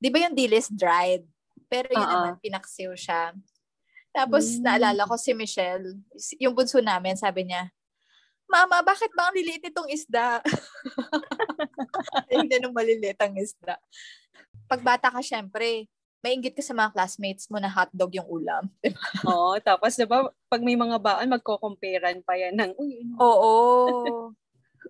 Di 0.00 0.08
ba 0.08 0.16
yung 0.24 0.34
dilis 0.34 0.72
dried? 0.72 1.28
Pero 1.68 1.92
yun 1.92 2.02
Oo. 2.02 2.08
naman, 2.08 2.40
pinaksiw 2.40 2.96
siya. 2.96 3.36
Tapos, 4.16 4.56
Mm. 4.56 4.62
naalala 4.64 5.02
ko 5.04 5.14
si 5.20 5.36
Michelle, 5.36 6.00
yung 6.40 6.56
bunso 6.56 6.80
namin, 6.80 7.20
sabi 7.20 7.44
niya, 7.44 7.68
Mama, 8.46 8.78
bakit 8.80 9.10
ba 9.10 9.26
ang 9.28 9.34
liliit 9.34 9.66
itong 9.66 9.90
isda? 9.90 10.38
Ayun 12.30 12.46
din 12.46 12.62
ang 12.62 12.70
maliliit 12.70 13.18
ang 13.18 13.34
isda. 13.34 13.74
Pag 14.70 14.80
bata 14.86 15.10
ka, 15.10 15.18
syempre, 15.18 15.90
mainggit 16.20 16.56
ka 16.56 16.62
sa 16.64 16.74
mga 16.74 16.92
classmates 16.92 17.46
mo 17.48 17.58
na 17.58 17.70
hotdog 17.70 18.12
yung 18.14 18.26
ulam. 18.26 18.66
Oo, 19.30 19.56
tapos 19.60 19.94
'di 19.94 20.04
ba 20.04 20.26
pag 20.50 20.62
may 20.62 20.74
mga 20.74 20.98
baon 20.98 21.28
magko-comparean 21.30 22.20
pa 22.22 22.34
yan 22.34 22.54
ng 22.56 22.72
uy, 22.76 23.04
ano, 23.04 23.16
Oo. 23.20 23.52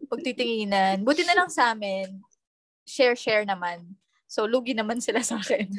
pagtitinginan. 0.09 1.03
Buti 1.03 1.25
na 1.25 1.37
lang 1.37 1.51
sa 1.51 1.73
amin, 1.73 2.21
share-share 2.87 3.45
naman. 3.45 3.85
So, 4.27 4.45
lugi 4.45 4.75
naman 4.75 4.99
sila 4.99 5.23
sa 5.23 5.39
akin. 5.39 5.71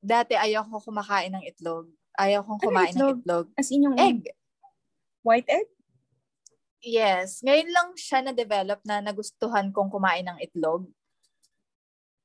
Dati, 0.00 0.36
ayaw 0.36 0.64
ko 0.68 0.92
kumakain 0.92 1.32
ng 1.32 1.44
itlog. 1.44 1.88
Ayaw 2.16 2.44
kong 2.44 2.60
Ano 2.60 2.66
kumain 2.68 2.92
itlog? 2.92 3.16
ng 3.16 3.20
itlog. 3.24 3.46
As 3.56 3.68
in 3.72 3.84
yung 3.88 3.96
Egg. 3.96 4.32
white 5.24 5.48
egg? 5.48 5.68
Yes. 6.80 7.44
Ngayon 7.44 7.68
lang 7.72 7.88
siya 7.96 8.24
na-develop 8.24 8.80
na 8.84 9.04
nagustuhan 9.04 9.68
kong 9.68 9.92
kumain 9.92 10.24
ng 10.24 10.40
itlog. 10.40 10.88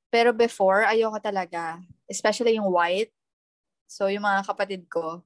Pero 0.08 0.32
before, 0.32 0.88
ayoko 0.88 1.20
talaga. 1.20 1.84
Especially 2.06 2.58
yung 2.58 2.70
white. 2.70 3.12
So, 3.86 4.10
yung 4.10 4.26
mga 4.26 4.46
kapatid 4.46 4.86
ko, 4.90 5.22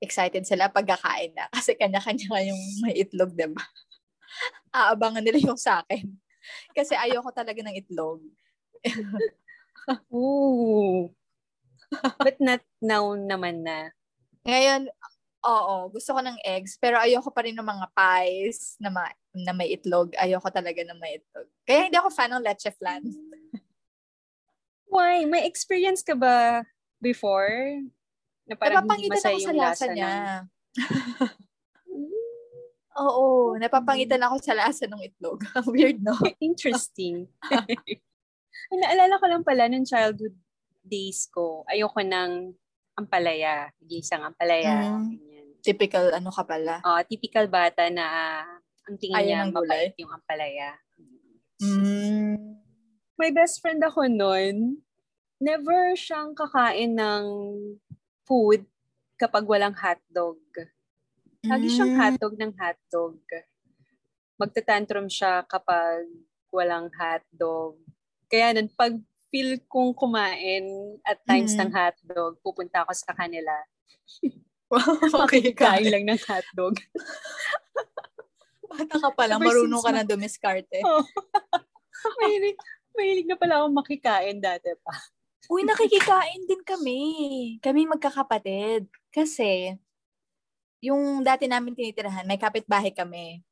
excited 0.00 0.48
sila 0.48 0.72
pagkakain 0.72 1.36
na. 1.36 1.46
Kasi 1.56 1.76
kanya-kanya 1.76 2.26
nga 2.32 2.42
yung 2.42 2.60
may 2.82 2.94
itlog, 2.96 3.36
diba? 3.36 3.60
Aabangan 4.74 5.22
nila 5.22 5.38
yung 5.38 5.60
sa 5.60 5.84
akin. 5.84 6.08
Kasi 6.76 6.96
ayoko 6.96 7.28
talaga 7.30 7.60
ng 7.60 7.76
itlog. 7.76 8.24
Ooh. 10.08 11.12
But 12.16 12.40
not 12.40 12.64
now 12.80 13.12
naman 13.12 13.66
na. 13.66 13.92
Ngayon, 14.46 14.88
oo, 15.44 15.74
gusto 15.92 16.16
ko 16.16 16.20
ng 16.24 16.38
eggs, 16.46 16.80
pero 16.80 16.96
ayoko 16.96 17.28
pa 17.28 17.44
rin 17.44 17.56
ng 17.56 17.66
mga 17.66 17.86
pies 17.92 18.80
na, 18.80 18.88
ma- 18.88 19.18
na 19.36 19.52
may 19.52 19.76
itlog. 19.76 20.16
Ayoko 20.16 20.48
talaga 20.48 20.80
ng 20.80 20.96
may 20.96 21.20
itlog. 21.20 21.48
Kaya 21.68 21.90
hindi 21.90 21.96
ako 22.00 22.08
fan 22.08 22.32
ng 22.32 22.44
leche 22.44 22.72
flan. 22.72 23.04
Why? 24.90 25.24
May 25.24 25.46
experience 25.46 26.02
ka 26.02 26.18
ba 26.18 26.66
before? 26.98 27.78
Na 28.50 28.58
parang 28.58 28.82
Napapangitan 28.82 29.14
masaya 29.14 29.38
ako 29.38 29.46
sa 29.46 29.54
lasa 29.54 29.84
niya. 29.94 30.14
Oo, 33.00 33.56
napapangitan 33.56 34.20
ako 34.20 34.36
sa 34.42 34.52
lasa 34.52 34.84
ng 34.90 35.00
itlog. 35.00 35.40
Weird, 35.72 36.02
no? 36.02 36.18
Interesting. 36.42 37.30
Ay, 37.48 38.76
naalala 38.76 39.16
ko 39.16 39.26
lang 39.30 39.46
pala 39.46 39.70
nung 39.70 39.86
childhood 39.88 40.34
days 40.84 41.30
ko, 41.32 41.64
ayoko 41.70 42.02
ng 42.02 42.52
ampalaya. 42.98 43.72
Gisang 43.80 44.26
ampalaya. 44.26 45.00
Mm. 45.00 45.16
Ganyan. 45.16 45.46
Typical 45.64 46.12
ano 46.12 46.28
ka 46.34 46.44
pala. 46.44 46.82
Ah, 46.84 47.00
typical 47.06 47.48
bata 47.48 47.88
na 47.88 48.04
ah, 48.04 48.44
ang 48.84 48.96
tingin 49.00 49.16
Ayaw 49.16 49.48
niya 49.48 49.54
mabait 49.54 49.94
yung 49.96 50.12
ampalaya. 50.12 50.76
Mm. 51.62 52.59
My 53.20 53.28
best 53.28 53.60
friend 53.60 53.84
ako 53.84 54.08
noon, 54.08 54.80
never 55.36 55.92
siyang 55.92 56.32
kakain 56.32 56.96
ng 56.96 57.24
food 58.24 58.64
kapag 59.20 59.44
walang 59.44 59.76
hotdog. 59.76 60.40
Lagi 61.44 61.68
siyang 61.68 61.92
Mm. 61.92 62.00
hotdog 62.00 62.34
ng 62.40 62.52
hotdog. 62.56 63.20
Magtatantrum 64.40 65.12
siya 65.12 65.44
kapag 65.44 66.08
walang 66.48 66.88
hotdog. 66.96 67.76
Kaya 68.32 68.56
nun, 68.56 68.72
pag 68.72 68.96
feel 69.28 69.60
kong 69.68 69.92
kumain 69.92 70.96
at 71.04 71.20
times 71.28 71.52
Mm. 71.52 71.68
ng 71.68 71.70
hotdog, 71.76 72.40
pupunta 72.40 72.88
ako 72.88 72.96
sa 72.96 73.12
kanila. 73.12 73.52
okay, 75.28 75.52
Kain 75.52 75.92
lang 75.92 76.08
ng 76.08 76.20
hotdog. 76.24 76.80
Bata 78.70 78.96
ka 78.96 79.10
pa 79.12 79.28
lang, 79.28 79.44
marunong 79.44 79.82
ka 79.84 79.92
na 79.92 80.08
dumiskarte. 80.08 80.80
Oh. 80.88 81.04
mahilig, 82.16 82.56
mahilig 82.94 83.28
na 83.28 83.36
pala 83.38 83.62
akong 83.62 83.76
makikain 83.76 84.38
dati 84.38 84.72
pa. 84.80 84.94
Uy, 85.50 85.66
nakikikain 85.66 86.46
din 86.46 86.62
kami. 86.62 87.00
Kami 87.58 87.88
magkakapatid. 87.90 88.86
Kasi, 89.10 89.74
yung 90.78 91.26
dati 91.26 91.50
namin 91.50 91.74
tinitirahan, 91.74 92.24
may 92.24 92.38
kapitbahay 92.38 92.94
kami. 92.94 93.42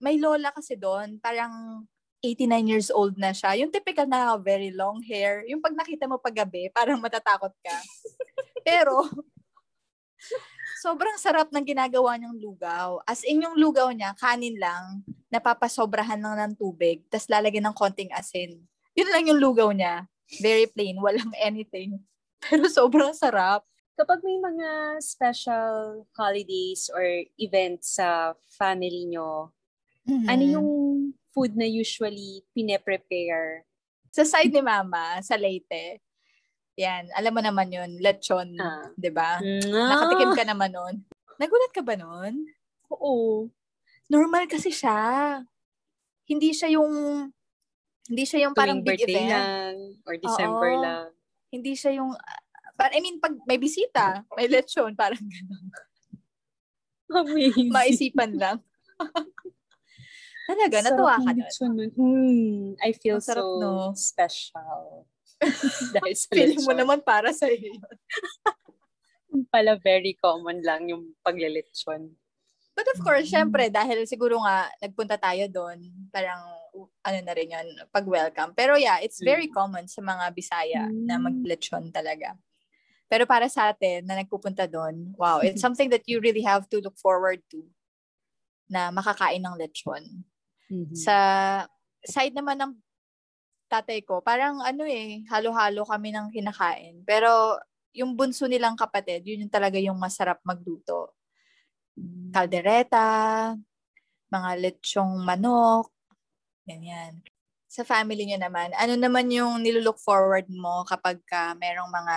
May 0.00 0.16
lola 0.16 0.48
kasi 0.50 0.80
doon, 0.80 1.20
parang 1.20 1.84
89 2.24 2.70
years 2.72 2.88
old 2.92 3.16
na 3.16 3.32
siya. 3.32 3.56
Yung 3.60 3.72
typical 3.72 4.08
na 4.08 4.36
very 4.36 4.72
long 4.72 5.00
hair. 5.04 5.44
Yung 5.48 5.60
pag 5.60 5.76
nakita 5.76 6.08
mo 6.08 6.20
paggabi, 6.20 6.68
parang 6.72 7.00
matatakot 7.00 7.52
ka. 7.64 7.76
Pero, 8.66 9.08
sobrang 10.80 11.20
sarap 11.20 11.52
ng 11.52 11.60
ginagawa 11.60 12.16
niyang 12.16 12.40
lugaw. 12.40 13.04
As 13.04 13.20
in, 13.28 13.44
yung 13.44 13.60
lugaw 13.60 13.92
niya, 13.92 14.16
kanin 14.16 14.56
lang, 14.56 15.04
napapasobrahan 15.28 16.16
lang 16.16 16.36
ng 16.40 16.54
tubig, 16.56 17.04
tas 17.12 17.28
lalagyan 17.28 17.68
ng 17.68 17.76
konting 17.76 18.08
asin. 18.16 18.56
Yun 18.96 19.10
lang 19.12 19.28
yung 19.28 19.40
lugaw 19.40 19.68
niya. 19.70 20.08
Very 20.40 20.64
plain, 20.64 20.96
walang 20.98 21.30
anything. 21.48 22.00
Pero 22.40 22.64
sobrang 22.66 23.12
sarap. 23.12 23.60
Kapag 23.92 24.24
may 24.24 24.40
mga 24.40 24.96
special 25.04 26.08
holidays 26.16 26.88
or 26.88 27.04
events 27.36 28.00
sa 28.00 28.32
family 28.48 29.04
nyo, 29.04 29.52
ano 30.08 30.42
Mm. 30.42 30.54
yung 30.56 30.68
food 31.30 31.52
na 31.54 31.68
usually 31.68 32.40
pine-prepare? 32.56 33.68
Sa 34.10 34.24
side 34.24 34.50
ni 34.50 34.64
mama, 34.64 35.20
sa 35.22 35.36
Leyte, 35.36 36.00
yan, 36.80 37.12
alam 37.12 37.32
mo 37.32 37.40
naman 37.40 37.68
yun, 37.68 38.00
lechon, 38.00 38.56
Ah. 38.56 38.88
'di 38.96 39.10
ba? 39.12 39.36
Mm, 39.38 39.68
Nakatikim 39.68 40.32
ka 40.32 40.44
naman 40.44 40.72
nun. 40.72 40.94
Nagulat 41.36 41.70
ka 41.70 41.84
ba 41.84 41.94
nun? 41.94 42.48
Oo. 42.88 43.48
Normal 44.08 44.48
kasi 44.48 44.72
siya. 44.72 45.40
Hindi 46.24 46.50
siya 46.50 46.72
yung 46.74 46.90
hindi 48.08 48.24
siya 48.24 48.48
yung 48.48 48.54
parang 48.56 48.80
Tuwing 48.80 48.88
big 48.88 48.98
birthday 48.98 49.14
event. 49.14 49.30
lang 49.30 49.74
or 50.02 50.14
December 50.16 50.70
Oo. 50.72 50.82
lang. 50.82 51.06
Hindi 51.48 51.72
siya 51.76 51.92
yung 51.94 52.16
I 52.80 52.98
mean 52.98 53.20
pag 53.20 53.36
may 53.44 53.60
bisita, 53.60 54.24
may 54.32 54.48
lechon, 54.48 54.96
parang 54.96 55.20
gano'n. 55.20 55.64
Amazing. 57.12 57.68
Maisipan 57.68 58.32
lang. 58.34 58.58
Talaga, 60.48 60.82
natuwa 60.82 61.14
ka 61.20 61.30
nun. 61.30 61.90
Hmm, 61.94 62.74
I 62.80 62.90
feel 62.90 63.20
so 63.20 63.36
no? 63.60 63.92
special. 63.94 65.06
Dahil 65.96 66.14
sa 66.16 66.28
Feeling 66.32 66.62
mo 66.64 66.72
naman 66.76 67.00
para 67.00 67.32
sa 67.32 67.48
iyo. 67.48 67.72
Pala 69.48 69.78
very 69.80 70.14
common 70.18 70.60
lang 70.60 70.90
yung 70.90 71.14
paglilechon. 71.24 72.12
But 72.74 72.86
of 72.96 72.98
course, 73.02 73.28
Mm. 73.28 73.34
syempre, 73.34 73.64
dahil 73.68 74.06
siguro 74.08 74.40
nga, 74.40 74.70
nagpunta 74.80 75.18
tayo 75.20 75.44
doon, 75.50 75.84
parang, 76.08 76.40
ano 77.04 77.18
na 77.20 77.34
rin 77.34 77.50
yun, 77.52 77.68
pag-welcome. 77.90 78.54
Pero 78.56 78.78
yeah, 78.78 79.02
it's 79.02 79.20
very 79.20 79.50
common 79.50 79.84
sa 79.90 80.00
mga 80.00 80.24
Bisaya 80.32 80.82
na 80.88 81.18
Mm. 81.18 81.24
maglechon 81.28 81.90
talaga. 81.92 82.38
Pero 83.10 83.26
para 83.26 83.50
sa 83.50 83.74
atin, 83.74 84.06
na 84.06 84.14
nagpupunta 84.22 84.70
doon, 84.70 85.12
wow, 85.18 85.42
it's 85.42 85.60
something 85.60 85.90
that 85.90 86.06
you 86.06 86.22
really 86.22 86.46
have 86.46 86.70
to 86.70 86.78
look 86.78 86.94
forward 86.96 87.42
to 87.50 87.66
na 88.70 88.94
makakain 88.94 89.42
ng 89.42 89.58
lechon. 89.58 90.22
Mm-hmm. 90.70 90.94
Sa 90.94 91.14
side 92.06 92.32
naman 92.38 92.54
ng 92.62 92.72
tatay 93.70 94.02
ko, 94.02 94.18
parang 94.20 94.58
ano 94.66 94.82
eh, 94.84 95.22
halo-halo 95.30 95.86
kami 95.86 96.10
ng 96.10 96.28
kinakain. 96.34 97.06
Pero 97.06 97.56
yung 97.94 98.18
bunso 98.18 98.50
nilang 98.50 98.74
kapatid, 98.74 99.22
yun 99.26 99.46
yung 99.46 99.54
talaga 99.54 99.78
yung 99.78 99.98
masarap 99.98 100.42
magluto. 100.42 101.14
Kaldereta, 102.34 103.06
mga 104.30 104.50
lechong 104.62 105.22
manok, 105.26 105.90
ganyan. 106.66 107.22
Sa 107.70 107.82
family 107.86 108.26
niyo 108.26 108.38
naman, 108.40 108.72
ano 108.78 108.94
naman 108.98 109.28
yung 109.30 109.62
nilulook 109.62 109.98
forward 110.00 110.46
mo 110.50 110.82
kapag 110.88 111.20
ka 111.26 111.54
merong 111.58 111.90
mga 111.90 112.16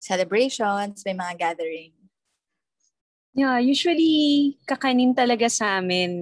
celebrations, 0.00 1.02
may 1.06 1.14
mga 1.16 1.34
gathering? 1.52 1.94
Yeah, 3.36 3.60
usually 3.60 4.56
kakanin 4.64 5.12
talaga 5.16 5.50
sa 5.52 5.76
amin 5.82 6.12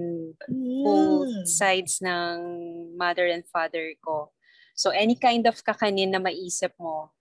both 0.83 1.31
Mm. 1.31 1.45
sides 1.47 2.01
ng 2.03 2.37
mother 2.99 3.25
and 3.31 3.47
father 3.47 3.93
ko. 4.03 4.34
So 4.75 4.91
any 4.91 5.15
kind 5.15 5.47
of 5.47 5.55
kakanin 5.57 6.11
na 6.11 6.19
maisip 6.19 6.75
mo, 6.75 7.15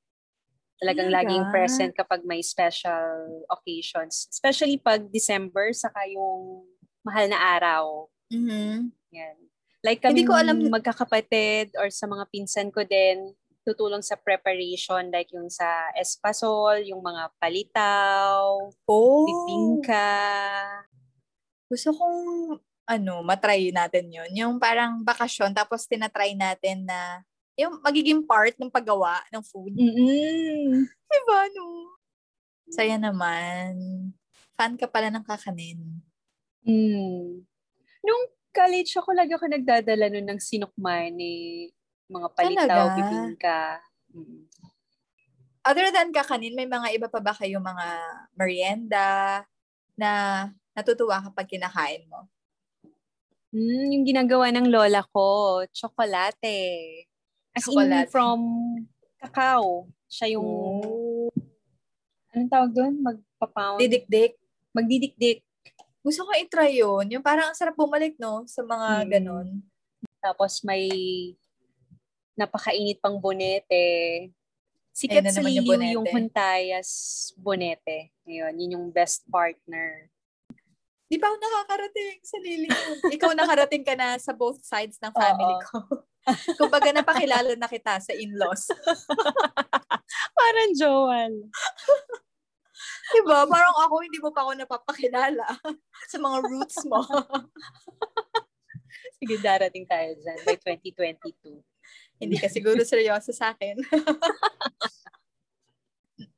talagang 0.76 1.08
Talaga? 1.08 1.30
laging 1.30 1.44
present 1.48 1.92
kapag 1.94 2.26
may 2.26 2.42
special 2.42 3.46
occasions. 3.48 4.26
Especially 4.28 4.76
pag 4.76 5.06
December, 5.08 5.70
saka 5.70 6.02
yung 6.10 6.66
mahal 7.00 7.30
na 7.30 7.38
araw. 7.38 8.10
Mhm. 8.28 8.90
Yan. 9.14 9.36
Like 9.80 10.02
kami 10.02 10.20
Hindi 10.20 10.26
ko 10.26 10.34
alam- 10.34 10.66
magkakapatid 10.66 11.78
or 11.78 11.86
sa 11.88 12.10
mga 12.10 12.26
pinsan 12.28 12.68
ko 12.68 12.82
din, 12.82 13.32
tutulong 13.62 14.02
sa 14.02 14.18
preparation 14.18 15.08
like 15.08 15.30
yung 15.32 15.48
sa 15.48 15.64
espasol, 15.94 16.84
yung 16.84 17.00
mga 17.00 17.32
palitaw, 17.38 18.58
Oh. 18.84 19.24
bibingka. 19.24 20.10
Gusto 21.70 21.94
kong 21.94 22.20
ano, 22.84 23.24
matry 23.24 23.72
natin 23.72 24.12
yun. 24.12 24.28
Yung 24.34 24.54
parang 24.60 25.00
bakasyon, 25.00 25.56
tapos 25.56 25.88
tinatry 25.88 26.36
natin 26.36 26.84
na 26.84 27.24
yung 27.54 27.78
magiging 27.82 28.22
part 28.26 28.54
ng 28.58 28.70
paggawa 28.70 29.22
ng 29.30 29.42
food. 29.46 29.74
Mm-mm. 29.78 30.86
Diba, 30.86 31.40
no? 31.54 31.94
Saya 32.70 32.98
naman. 32.98 33.72
Fan 34.58 34.74
ka 34.74 34.90
pala 34.90 35.10
ng 35.10 35.22
kakanin. 35.22 35.78
Mm. 36.66 37.46
Nung 38.02 38.22
college 38.50 38.90
ako, 38.98 39.14
lagi 39.14 39.34
ako 39.34 39.46
nagdadala 39.50 40.10
nun 40.10 40.26
ng 40.34 40.40
sinukman 40.42 41.14
ni 41.14 41.68
mga 42.10 42.28
palitaw, 42.34 42.66
Talaga? 42.90 42.96
bibingka. 42.98 43.62
Mm. 44.14 44.42
Other 45.64 45.88
than 45.94 46.12
kakanin, 46.12 46.52
may 46.58 46.68
mga 46.68 46.92
iba 46.92 47.08
pa 47.08 47.24
ba 47.24 47.32
kayo 47.32 47.56
mga 47.56 47.86
merienda 48.36 49.08
na 49.96 50.10
natutuwa 50.76 51.24
kapag 51.30 51.56
kinakain 51.56 52.04
mo? 52.10 52.28
Mm, 53.54 53.86
yung 53.94 54.04
ginagawa 54.04 54.50
ng 54.50 54.66
lola 54.66 55.06
ko, 55.14 55.62
chocolate. 55.70 57.06
As 57.54 57.64
Chocolate. 57.64 57.86
in 57.86 58.10
from 58.10 58.38
cacao. 59.16 59.86
Siya 60.06 60.34
yung, 60.34 60.46
Oh. 60.82 61.30
anong 62.30 62.50
tawag 62.50 62.70
doon? 62.72 62.92
Magpa-pound? 62.98 63.78
Didikdik. 63.78 64.34
Magdidikdik. 64.70 65.46
Gusto 66.00 66.26
ko 66.26 66.34
i-try 66.34 66.76
yun. 66.76 67.06
Yung 67.08 67.22
parang 67.22 67.48
ang 67.48 67.56
sarap 67.56 67.74
bumalik, 67.74 68.18
no? 68.18 68.42
Sa 68.44 68.60
mga 68.60 68.88
Mm. 69.00 69.08
ganon. 69.08 69.48
Tapos 70.18 70.60
may 70.60 70.90
napakainit 72.34 72.98
pang 72.98 73.16
bonete. 73.16 74.28
Sikat 74.90 75.22
Ayun 75.22 75.30
sa 75.30 75.38
naman 75.40 75.52
yung 75.52 75.64
liliw 75.64 75.70
bonete. 75.72 75.94
yung 75.94 76.06
Huntayas 76.08 76.88
bonete. 77.36 77.98
Ngayon, 78.24 78.52
yun 78.56 78.74
yung 78.74 78.86
best 78.90 79.22
partner. 79.26 80.10
Di 81.04 81.16
pa 81.16 81.26
ako 81.26 81.36
nakakarating 81.36 82.18
sa 82.22 82.36
lili 82.40 82.66
Ikaw 83.12 83.30
nakarating 83.32 83.84
ka 83.84 83.94
na 83.94 84.18
sa 84.18 84.32
both 84.32 84.58
sides 84.60 84.98
ng 84.98 85.12
family 85.12 85.54
Oo. 85.54 85.62
ko. 85.62 85.78
Kumbaga 86.60 86.90
napakilala 86.90 87.52
na 87.56 87.68
kita 87.68 88.00
sa 88.00 88.12
in-laws. 88.16 88.72
Parang 90.38 90.70
Joel. 90.76 91.34
Diba? 93.14 93.44
Parang 93.44 93.76
ako, 93.84 93.94
hindi 94.00 94.18
mo 94.18 94.32
pa 94.32 94.48
ako 94.48 94.52
napapakilala 94.56 95.44
sa 96.10 96.16
mga 96.18 96.36
roots 96.40 96.78
mo. 96.88 97.04
Sige, 99.20 99.36
darating 99.38 99.84
tayo 99.84 100.16
dyan 100.16 100.38
by 100.42 100.56
2022. 100.58 101.60
hindi 102.14 102.40
ka 102.40 102.48
siguro 102.48 102.80
seryoso 102.86 103.34
sa 103.36 103.52
akin. 103.52 103.76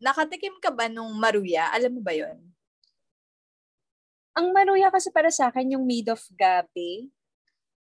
Nakatikim 0.03 0.59
ka 0.59 0.75
ba 0.75 0.91
nung 0.91 1.15
maruya? 1.17 1.71
Alam 1.73 2.01
mo 2.01 2.03
ba 2.03 2.13
yon? 2.17 2.37
Ang 4.37 4.53
maruya 4.53 4.93
kasi 4.93 5.09
para 5.09 5.33
sa 5.33 5.49
akin 5.49 5.79
yung 5.79 5.85
made 5.89 6.13
of 6.13 6.21
gabi. 6.37 7.09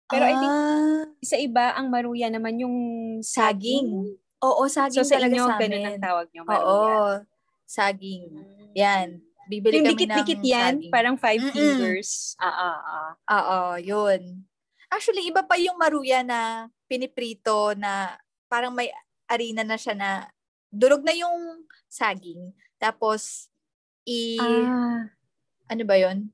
Pero 0.09 0.23
I 0.25 0.33
think 0.33 0.51
Ah, 0.51 1.03
sa 1.21 1.37
iba, 1.37 1.65
ang 1.71 1.87
maruya 1.87 2.27
naman 2.27 2.57
yung 2.57 2.77
saging. 3.21 4.17
Oo, 4.39 4.63
saging 4.65 4.97
So 4.97 5.05
sa 5.05 5.17
talaga 5.17 5.35
inyo, 5.35 5.45
sa 5.45 5.55
ganun 5.55 5.75
amin. 5.75 5.85
ang 5.85 6.01
tawag 6.01 6.27
nyo, 6.29 6.41
maruya. 6.43 6.65
Oo, 6.65 7.03
saging. 7.63 8.23
Yan. 8.73 9.07
Bibili 9.45 9.73
Yung 9.75 9.85
kami 9.85 9.93
dikit-dikit 9.95 10.41
yan, 10.41 10.73
saging. 10.79 10.91
parang 10.91 11.15
five 11.15 11.41
Mm-mm. 11.41 11.53
fingers. 11.53 12.33
Ah, 12.37 12.49
ah, 12.49 12.77
ah. 12.79 13.11
Oo, 13.27 13.59
yun. 13.77 14.45
Actually, 14.87 15.25
iba 15.25 15.41
pa 15.41 15.55
yung 15.55 15.75
maruya 15.75 16.21
na 16.21 16.39
piniprito 16.85 17.73
na 17.75 18.17
parang 18.45 18.73
may 18.73 18.89
arena 19.25 19.61
na 19.61 19.75
siya 19.75 19.93
na 19.93 20.09
durog 20.67 21.01
na 21.01 21.13
yung 21.13 21.61
saging. 21.85 22.49
Tapos, 22.75 23.49
i... 24.03 24.37
Ah, 24.37 25.05
Ano 25.67 25.83
ba 25.85 25.93
yun? 25.95 26.33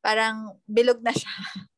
Parang 0.00 0.58
bilog 0.66 0.98
na 0.98 1.12
siya. 1.12 1.30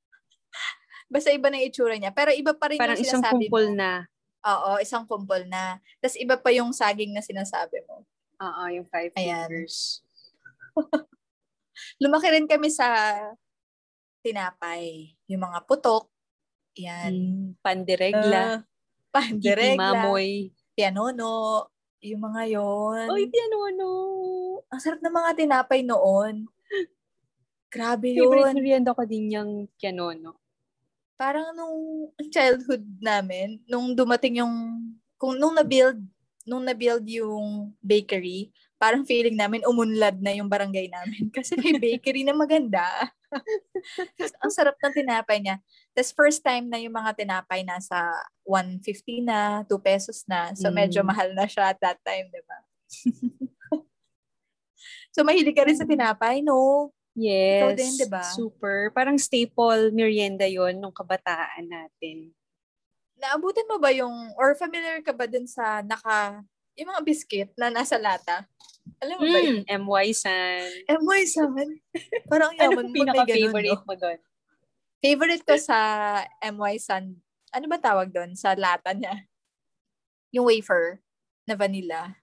Basta 1.14 1.30
iba 1.30 1.46
na 1.46 1.62
itsura 1.62 1.94
niya. 1.94 2.10
Pero 2.10 2.34
iba 2.34 2.50
pa 2.58 2.66
rin 2.66 2.78
parang 2.82 2.98
yung 2.98 3.06
isang 3.06 3.22
kumpol 3.22 3.70
mo. 3.70 3.78
na. 3.78 4.02
Oo, 4.42 4.82
isang 4.82 5.06
kumpol 5.06 5.46
na. 5.46 5.78
Tapos 6.02 6.18
iba 6.18 6.34
pa 6.34 6.50
yung 6.50 6.74
saging 6.74 7.14
na 7.14 7.22
sinasabi 7.22 7.86
mo. 7.86 8.02
Oo, 8.42 8.62
yung 8.74 8.86
five 8.90 9.14
Ayan. 9.14 9.46
fingers. 9.46 10.02
Lumaki 12.02 12.34
rin 12.34 12.50
kami 12.50 12.66
sa 12.66 13.14
tinapay. 14.26 15.14
Yung 15.30 15.46
mga 15.46 15.62
putok. 15.70 16.10
Yan. 16.82 17.14
Mm, 17.14 17.46
pandiregla. 17.62 18.42
Ah, 18.42 18.58
pandiregla. 19.14 19.78
Mamoy. 19.78 20.50
pianono, 20.74 21.70
yung 22.02 22.22
mga 22.26 22.42
yon. 22.50 23.06
Oy, 23.06 23.30
pianono. 23.30 23.90
Ang 24.66 24.80
sarap 24.82 24.98
ng 24.98 25.14
mga 25.14 25.30
tinapay 25.38 25.86
noon. 25.86 26.50
Grabe 27.70 28.10
Favorite 28.10 28.50
yun. 28.50 28.54
merienda 28.58 28.90
ko 28.90 29.06
din 29.06 29.30
yung 29.30 29.70
pianono. 29.78 30.43
Parang 31.20 31.54
nung 31.54 32.10
childhood 32.34 32.82
namin, 32.98 33.62
nung 33.70 33.94
dumating 33.94 34.42
yung, 34.42 34.54
kung 35.14 35.38
nung 35.38 35.54
na-build, 35.54 36.02
nung 36.42 36.66
na-build 36.66 37.06
yung 37.06 37.70
bakery, 37.78 38.50
parang 38.82 39.06
feeling 39.06 39.38
namin 39.38 39.62
umunlad 39.64 40.18
na 40.20 40.34
yung 40.34 40.50
barangay 40.50 40.90
namin 40.90 41.30
kasi 41.36 41.54
may 41.56 41.78
bakery 41.78 42.26
na 42.26 42.34
maganda. 42.34 42.82
Tapos 44.18 44.34
ang 44.42 44.52
sarap 44.52 44.76
ng 44.82 44.94
tinapay 44.94 45.38
niya. 45.42 45.56
Tapos 45.94 46.10
first 46.14 46.42
time 46.42 46.66
na 46.70 46.78
yung 46.82 46.94
mga 46.94 47.14
tinapay 47.18 47.62
nasa 47.62 48.10
150 48.46 49.22
na, 49.22 49.62
2 49.70 49.78
pesos 49.82 50.26
na. 50.26 50.52
So 50.58 50.70
medyo 50.74 51.02
Mm. 51.02 51.08
mahal 51.10 51.30
na 51.34 51.46
siya 51.46 51.70
at 51.74 51.78
that 51.82 51.98
time, 52.02 52.26
di 52.30 52.42
ba? 52.46 52.58
so 55.14 55.22
mahilig 55.22 55.54
ka 55.54 55.62
rin 55.62 55.78
sa 55.78 55.86
tinapay, 55.86 56.42
no? 56.42 56.90
Yes. 57.14 57.62
Ikaw 57.62 57.72
din, 57.78 57.92
di 57.94 58.06
ba? 58.10 58.22
Super. 58.26 58.90
Parang 58.90 59.14
staple 59.14 59.94
merienda 59.94 60.46
yon 60.50 60.82
nung 60.82 60.94
kabataan 60.94 61.66
natin. 61.66 62.34
Naabutan 63.14 63.70
mo 63.70 63.78
ba 63.78 63.94
yung, 63.94 64.34
or 64.34 64.58
familiar 64.58 64.98
ka 65.00 65.14
ba 65.14 65.30
dun 65.30 65.46
sa 65.46 65.80
naka, 65.86 66.42
yung 66.74 66.90
mga 66.90 67.02
biscuit 67.06 67.50
na 67.54 67.70
nasa 67.70 67.94
lata? 67.94 68.42
Alam 68.98 69.16
mo 69.22 69.24
ba 69.30 69.38
yun? 69.40 69.62
Mm, 69.62 69.86
MY 69.86 70.08
San. 70.10 70.68
Mo 71.00 71.14
saman. 71.22 71.68
Parang 72.30 72.50
ang 72.52 72.58
Ano 72.58 72.64
yaman 72.66 72.84
mo 72.90 72.90
ganun, 72.90 72.98
pinaka-favorite 72.98 73.84
mo 73.86 73.94
doon? 73.94 74.18
Favorite 74.98 75.44
ko 75.46 75.54
sa 75.54 75.78
MY 76.42 76.74
Sun, 76.82 77.14
ano 77.54 77.66
ba 77.70 77.78
tawag 77.78 78.10
doon? 78.10 78.34
Sa 78.34 78.58
lata 78.58 78.90
niya. 78.90 79.22
Yung 80.34 80.50
wafer 80.50 80.98
na 81.46 81.54
vanilla. 81.54 82.18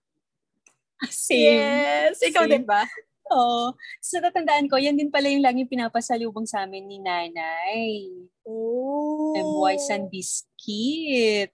Same. 1.08 1.56
Yes! 1.58 2.20
Ikaw 2.20 2.44
Same. 2.46 2.52
din 2.60 2.66
ba? 2.68 2.84
Oo. 3.30 3.78
So, 4.02 4.18
tatandaan 4.18 4.68
ko, 4.68 4.82
yan 4.82 4.98
din 4.98 5.14
pala 5.14 5.30
yung 5.30 5.46
laging 5.46 5.70
pinapasalubong 5.70 6.50
sa 6.50 6.66
amin 6.66 6.90
ni 6.90 6.98
nanay. 6.98 8.10
Oh. 8.44 9.38
MY 9.38 9.78
San 9.78 10.10
Biscuit. 10.10 11.54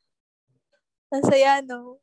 Ang 1.11 1.23
saya, 1.27 1.59
no? 1.61 1.99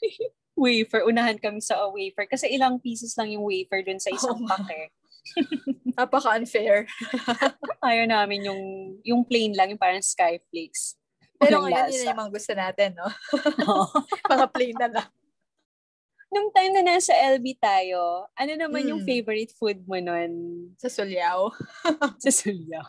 Wafer. 0.62 1.02
Unahan 1.08 1.40
kami 1.40 1.58
sa 1.64 1.80
uh, 1.82 1.90
wafer. 1.90 2.28
Kasi 2.28 2.46
ilang 2.52 2.78
pieces 2.78 3.16
lang 3.16 3.32
yung 3.32 3.48
wafer 3.48 3.82
dun 3.82 3.98
sa 3.98 4.12
isang 4.12 4.36
Oo. 4.36 4.48
pack 4.48 4.68
eh. 4.70 4.88
Napaka-unfair. 5.96 6.84
Ayaw 7.88 8.04
namin 8.06 8.46
yung, 8.46 8.62
yung 9.02 9.22
plain 9.24 9.56
lang, 9.56 9.72
yung 9.72 9.80
parang 9.80 10.04
skyflakes. 10.04 11.00
Pero 11.40 11.64
Walang 11.64 11.90
ngayon, 11.90 11.90
yun 11.90 12.08
yung 12.12 12.20
mga 12.22 12.32
gusto 12.36 12.52
natin, 12.54 12.90
no? 12.94 13.08
Oo. 13.66 13.86
mga 14.30 14.46
plain 14.52 14.76
na 14.78 14.88
lang. 14.92 15.08
Nung 16.32 16.48
time 16.48 16.72
na 16.72 16.96
nasa 16.96 17.12
LB 17.12 17.60
tayo, 17.60 18.24
ano 18.32 18.52
naman 18.56 18.88
yung 18.88 19.04
Mm. 19.04 19.08
favorite 19.08 19.52
food 19.52 19.84
mo 19.84 20.00
nun 20.00 20.32
Sa 20.80 20.88
Sulyao. 20.88 21.52
sa 22.24 22.30
Sulyao? 22.32 22.88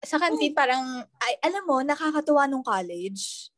Sa 0.00 0.16
kantin, 0.16 0.56
parang, 0.56 0.80
ay, 1.20 1.34
alam 1.44 1.60
mo, 1.68 1.84
nakakatuwa 1.84 2.48
nung 2.48 2.64
college. 2.64 3.52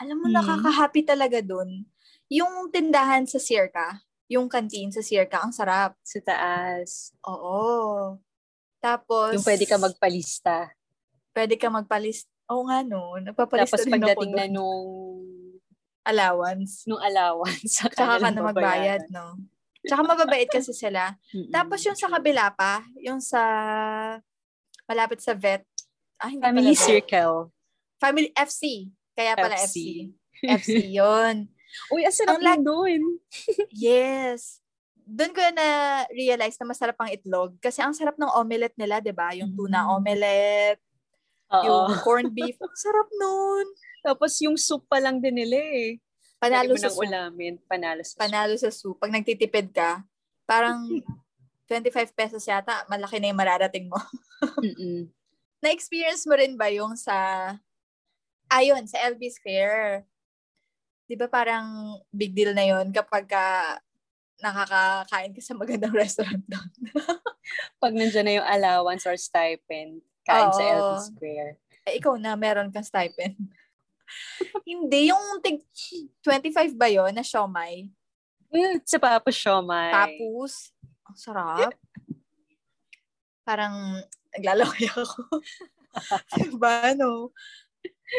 Alam 0.00 0.24
mo, 0.24 0.26
Hmm. 0.26 0.40
nakaka-happy 0.40 1.04
talaga 1.04 1.44
dun. 1.44 1.84
Yung 2.32 2.72
tindahan 2.72 3.28
sa 3.28 3.36
Sierka, 3.36 4.00
yung 4.24 4.48
canteen 4.48 4.88
sa 4.88 5.04
Sierka, 5.04 5.44
ang 5.44 5.52
sarap. 5.52 5.92
Sa 6.00 6.16
taas. 6.24 7.12
Oo. 7.28 8.16
Tapos, 8.80 9.36
Yung 9.36 9.44
pwede 9.44 9.68
ka 9.68 9.76
magpalista. 9.76 10.72
pwede 11.36 11.60
ka 11.60 11.68
magpalis. 11.68 12.24
Oo 12.48 12.64
nga, 12.68 12.80
no. 12.80 13.20
Nagpapalista 13.20 13.76
Tapos 13.76 13.84
pagdating 13.84 14.32
na 14.32 14.48
nung 14.48 14.84
allowance. 16.02 16.84
nung 16.86 17.00
allowance. 17.00 17.78
Saka, 17.78 17.94
Tsaka 17.98 18.14
ka 18.18 18.28
na 18.30 18.42
magbayad, 18.42 19.02
no? 19.10 19.38
Tsaka 19.82 20.02
mababait 20.02 20.46
kasi 20.46 20.70
sila. 20.70 21.18
Mm-mm. 21.34 21.50
Tapos 21.50 21.82
yung 21.82 21.98
sa 21.98 22.06
kabila 22.06 22.54
pa, 22.54 22.86
yung 23.02 23.18
sa 23.18 23.42
malapit 24.86 25.18
sa 25.18 25.34
vet. 25.34 25.66
Ah, 26.22 26.30
hindi 26.30 26.42
Family 26.42 26.74
pala. 26.74 26.86
Circle. 26.86 27.34
Family 27.98 28.30
FC. 28.34 28.62
Kaya 29.12 29.34
pala 29.34 29.58
FC. 29.58 29.66
FC. 29.66 29.78
FC, 30.46 30.70
yun. 30.98 31.50
Uy, 31.90 32.06
ang 32.06 32.14
sarap 32.14 32.38
doon. 32.62 33.00
Yes. 33.74 34.62
Doon 35.02 35.34
ko 35.34 35.42
na 35.50 35.66
realize 36.14 36.54
na 36.62 36.70
masarap 36.70 36.94
ang 37.02 37.10
itlog. 37.10 37.58
Kasi 37.58 37.82
ang 37.82 37.90
sarap 37.90 38.14
ng 38.14 38.30
omelette 38.38 38.78
nila, 38.78 39.02
di 39.02 39.10
ba? 39.10 39.34
Yung 39.34 39.50
tuna 39.50 39.82
Mm. 39.82 39.90
omelette, 39.98 40.82
Oo. 41.50 41.64
yung 41.66 41.84
corned 42.06 42.30
beef. 42.30 42.54
Ang 42.62 42.76
sarap 42.78 43.08
nun. 43.18 43.66
Tapos 44.02 44.34
yung 44.42 44.58
soup 44.58 44.84
pa 44.90 44.98
lang 44.98 45.22
din 45.22 45.38
nila 45.38 45.56
eh. 45.56 46.02
Panalo 46.42 46.74
sa 46.74 46.90
soup. 46.90 47.06
ulamin. 47.06 47.54
Panalo 47.70 48.02
sa 48.02 48.18
Panalo 48.18 48.54
sa 48.58 48.70
soup. 48.74 48.98
Pag 48.98 49.14
nagtitipid 49.14 49.70
ka, 49.70 50.02
parang 50.42 50.82
25 51.70 52.12
pesos 52.12 52.42
yata, 52.44 52.84
malaki 52.90 53.16
na 53.22 53.30
yung 53.30 53.40
mararating 53.40 53.86
mo. 53.88 53.96
soup. 54.58 55.06
Na-experience 55.62 56.26
mo 56.26 56.34
rin 56.34 56.58
ba 56.58 56.66
yung 56.66 56.98
sa, 56.98 57.14
ayun, 58.50 58.82
sa 58.90 58.98
LB 59.06 59.22
Square? 59.30 60.02
Di 61.06 61.14
ba 61.14 61.30
parang 61.30 61.94
big 62.10 62.34
deal 62.34 62.50
na 62.50 62.66
yon 62.66 62.90
kapag 62.90 63.30
ka 63.30 63.78
nakakakain 64.42 65.30
ka 65.30 65.40
sa 65.40 65.54
magandang 65.54 65.94
restaurant 66.02 66.42
doon? 66.50 66.70
Pag 67.78 67.94
nandiyan 67.94 68.26
na 68.26 68.34
yung 68.42 68.48
allowance 68.50 69.06
or 69.06 69.14
stipend, 69.14 70.02
kain 70.26 70.50
sa 70.50 70.62
Oo. 70.66 70.74
LB 70.74 70.90
Square. 71.14 71.52
eh, 71.86 71.94
ikaw 72.02 72.18
na, 72.18 72.34
meron 72.34 72.74
kang 72.74 72.82
stipend. 72.84 73.38
Hindi, 74.66 75.12
yung 75.12 75.40
tig 75.42 75.62
25 76.24 76.76
ba 76.76 76.88
yon 76.88 77.12
na 77.14 77.24
siomay? 77.24 77.90
Mm, 78.52 78.84
sa 78.84 79.00
Papa 79.00 79.32
Siomay. 79.32 79.90
Tapos, 79.90 80.76
ang 81.08 81.16
sarap. 81.16 81.72
Parang, 83.48 83.96
naglalaway 84.36 84.92
ako. 84.92 85.24
diba, 86.36 86.92
no? 86.92 87.32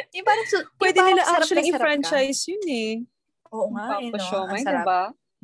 Yung 0.10 0.26
parang, 0.26 0.46
yung 0.50 0.66
Pwede 0.82 0.98
parang 0.98 1.10
nila 1.14 1.24
actually 1.30 1.70
i-franchise 1.70 2.50
yun 2.50 2.66
eh. 2.66 2.94
Oo 3.54 3.70
nga, 3.78 4.02
eh, 4.02 4.10
no? 4.10 4.18
Siomay, 4.18 4.62
Ang 4.62 4.66
sarap. 4.66 4.86
diba? 4.86 5.04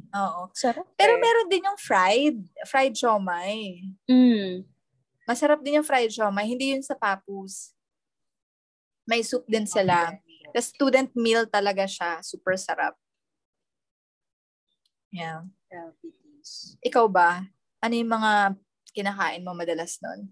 Oo. 0.10 0.42
Sarap 0.58 0.86
Pero 0.98 1.14
eh. 1.16 1.22
meron 1.22 1.48
din 1.54 1.70
yung 1.70 1.80
fried. 1.80 2.38
Fried 2.66 2.98
siomay. 2.98 3.86
Mm. 4.10 4.66
Masarap 5.30 5.62
din 5.62 5.78
yung 5.78 5.86
fried 5.86 6.10
siomay. 6.10 6.50
Hindi 6.50 6.74
yun 6.74 6.82
sa 6.82 6.98
papus. 6.98 7.78
May 9.06 9.22
soup 9.22 9.46
din 9.46 9.70
sila. 9.70 10.18
The 10.54 10.64
student 10.64 11.10
meal 11.16 11.46
talaga 11.46 11.86
siya. 11.86 12.20
Super 12.26 12.58
sarap. 12.58 12.96
Yeah. 15.10 15.50
Diabetes. 15.70 16.78
Ikaw 16.86 17.06
ba? 17.10 17.46
Ano 17.82 17.94
yung 17.94 18.12
mga 18.12 18.58
kinakain 18.94 19.46
mo 19.46 19.54
madalas 19.54 19.98
nun? 20.02 20.30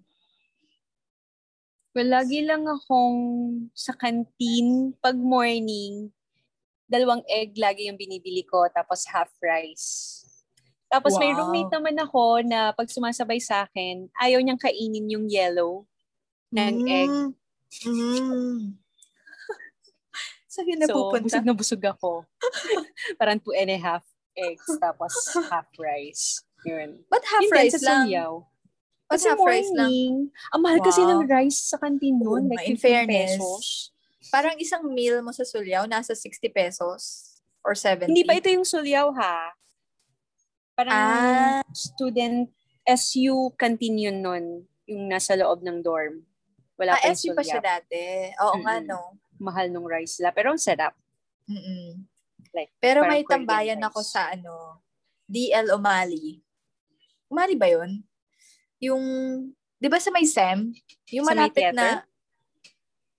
Well, 1.97 2.13
lagi 2.13 2.45
lang 2.45 2.69
akong 2.69 3.17
sa 3.73 3.89
canteen 3.97 4.93
pag 5.01 5.17
morning, 5.17 6.13
dalawang 6.85 7.25
egg 7.25 7.57
lagi 7.57 7.89
yung 7.89 7.97
binibili 7.97 8.45
ko, 8.45 8.69
tapos 8.69 9.09
half 9.09 9.33
rice. 9.41 10.21
Tapos 10.93 11.17
may 11.17 11.33
Wow. 11.33 11.41
roommate 11.41 11.73
naman 11.73 11.97
ako 11.99 12.23
na 12.45 12.71
pag 12.71 12.87
sumasabay 12.87 13.41
sa 13.41 13.65
akin, 13.65 14.07
ayaw 14.21 14.39
niyang 14.39 14.61
kainin 14.61 15.09
yung 15.09 15.25
yellow 15.27 15.89
ng 16.53 16.75
egg. 16.85 17.11
Mm. 17.83 18.77
Saan 20.57 20.65
yun 20.65 20.81
na 20.81 20.89
So, 20.89 20.97
pupunta? 20.97 21.21
busog 21.29 21.45
na 21.45 21.53
busog 21.53 21.83
ako. 21.83 22.11
Parang 23.21 23.37
two 23.37 23.53
and 23.53 23.69
a 23.69 23.77
half 23.77 24.01
eggs, 24.33 24.65
tapos 24.77 25.13
half 25.45 25.69
rice. 25.77 26.41
Yun. 26.65 27.05
Ba't 27.05 27.21
half 27.23 27.45
Yun 27.45 27.53
rice 27.53 27.77
lang? 27.79 28.09
sulyaw. 28.09 28.41
Ba't 29.05 29.13
Kasi 29.13 29.29
half 29.29 29.39
rice 29.39 29.69
lang? 29.71 29.85
morning, 29.87 30.13
ang 30.49 30.61
mahal 30.61 30.81
kasi 30.81 30.99
Wow. 30.99 31.09
ng 31.13 31.21
rice 31.27 31.59
sa 31.63 31.77
Oo 31.77 31.93
nun. 32.11 32.43
nga, 32.43 32.57
Like 32.57 32.67
in 32.67 32.75
15 32.75 32.81
fairness. 32.81 33.31
pesos. 33.37 33.65
Parang 34.27 34.57
isang 34.57 34.83
meal 34.83 35.21
mo 35.21 35.29
sa 35.29 35.45
Sulyaw, 35.45 35.85
nasa 35.85 36.11
60 36.11 36.49
pesos 36.49 37.31
or 37.61 37.71
70. 37.71 38.09
Hindi 38.09 38.25
pa 38.25 38.35
ito 38.35 38.49
yung 38.49 38.65
sulyaw 38.65 39.13
ha. 39.13 39.53
Parang 40.73 40.91
Ah. 40.91 41.61
student 41.71 42.49
SU 42.83 43.53
canteen 43.55 43.95
yun 43.95 44.19
nun. 44.19 44.45
Yung 44.85 45.07
nasa 45.07 45.33
loob 45.33 45.61
ng 45.61 45.79
dorm. 45.79 46.25
Wala 46.75 46.95
Ah, 46.95 47.07
SU 47.09 47.31
pa 47.31 47.41
siya 47.41 47.57
dati. 47.59 48.29
Oo 48.37 48.59
nga, 48.61 48.77
Mm-mm. 48.77 48.87
no? 48.87 49.15
Mahal 49.37 49.69
nung 49.69 49.85
rice 49.85 50.19
la. 50.19 50.29
Pero 50.29 50.51
ang 50.51 50.59
sarap. 50.59 50.93
Mm-mm. 51.45 52.01
Like, 52.51 52.73
Pero 52.77 53.03
may 53.03 53.21
tambayan 53.23 53.77
rice. 53.77 53.87
ako 53.87 53.99
sa 54.01 54.31
ano, 54.31 54.81
DL 55.23 55.71
Umali. 55.71 56.41
Umali 57.27 57.53
ba 57.53 57.67
yun? 57.67 58.01
Yung, 58.79 59.03
di 59.75 59.87
ba 59.87 59.97
sa 59.97 60.09
may 60.09 60.23
SEM? 60.23 60.71
Yung 61.11 61.23
Sa 61.23 61.31
malapit 61.33 61.59
theater? 61.61 61.75
na, 61.75 61.87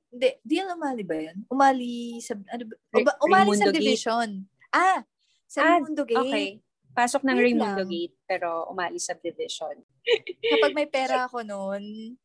hindi, 0.08 0.28
DL 0.40 0.72
Umali 0.72 1.02
ba 1.02 1.16
yun? 1.16 1.36
Umali, 1.46 2.18
sub, 2.18 2.40
ano 2.46 2.62
ba? 2.64 2.74
Re- 2.90 3.00
Uba- 3.00 3.18
Umali 3.20 3.40
Raimundo 3.46 3.64
subdivision. 3.68 4.28
Ah, 4.68 5.04
sa 5.44 5.58
Ah, 5.60 5.68
Raimundo 5.76 6.02
Gate. 6.02 6.18
Okay. 6.24 6.48
Pasok 6.90 7.22
ng 7.22 7.36
Wait 7.36 7.44
Raimundo 7.46 7.82
lang. 7.84 7.88
Gate, 7.88 8.16
pero 8.26 8.66
umali 8.66 8.98
subdivision. 8.98 9.76
Kapag 10.50 10.74
may 10.74 10.84
pera 10.84 11.24
ako 11.24 11.46
noon, 11.46 12.16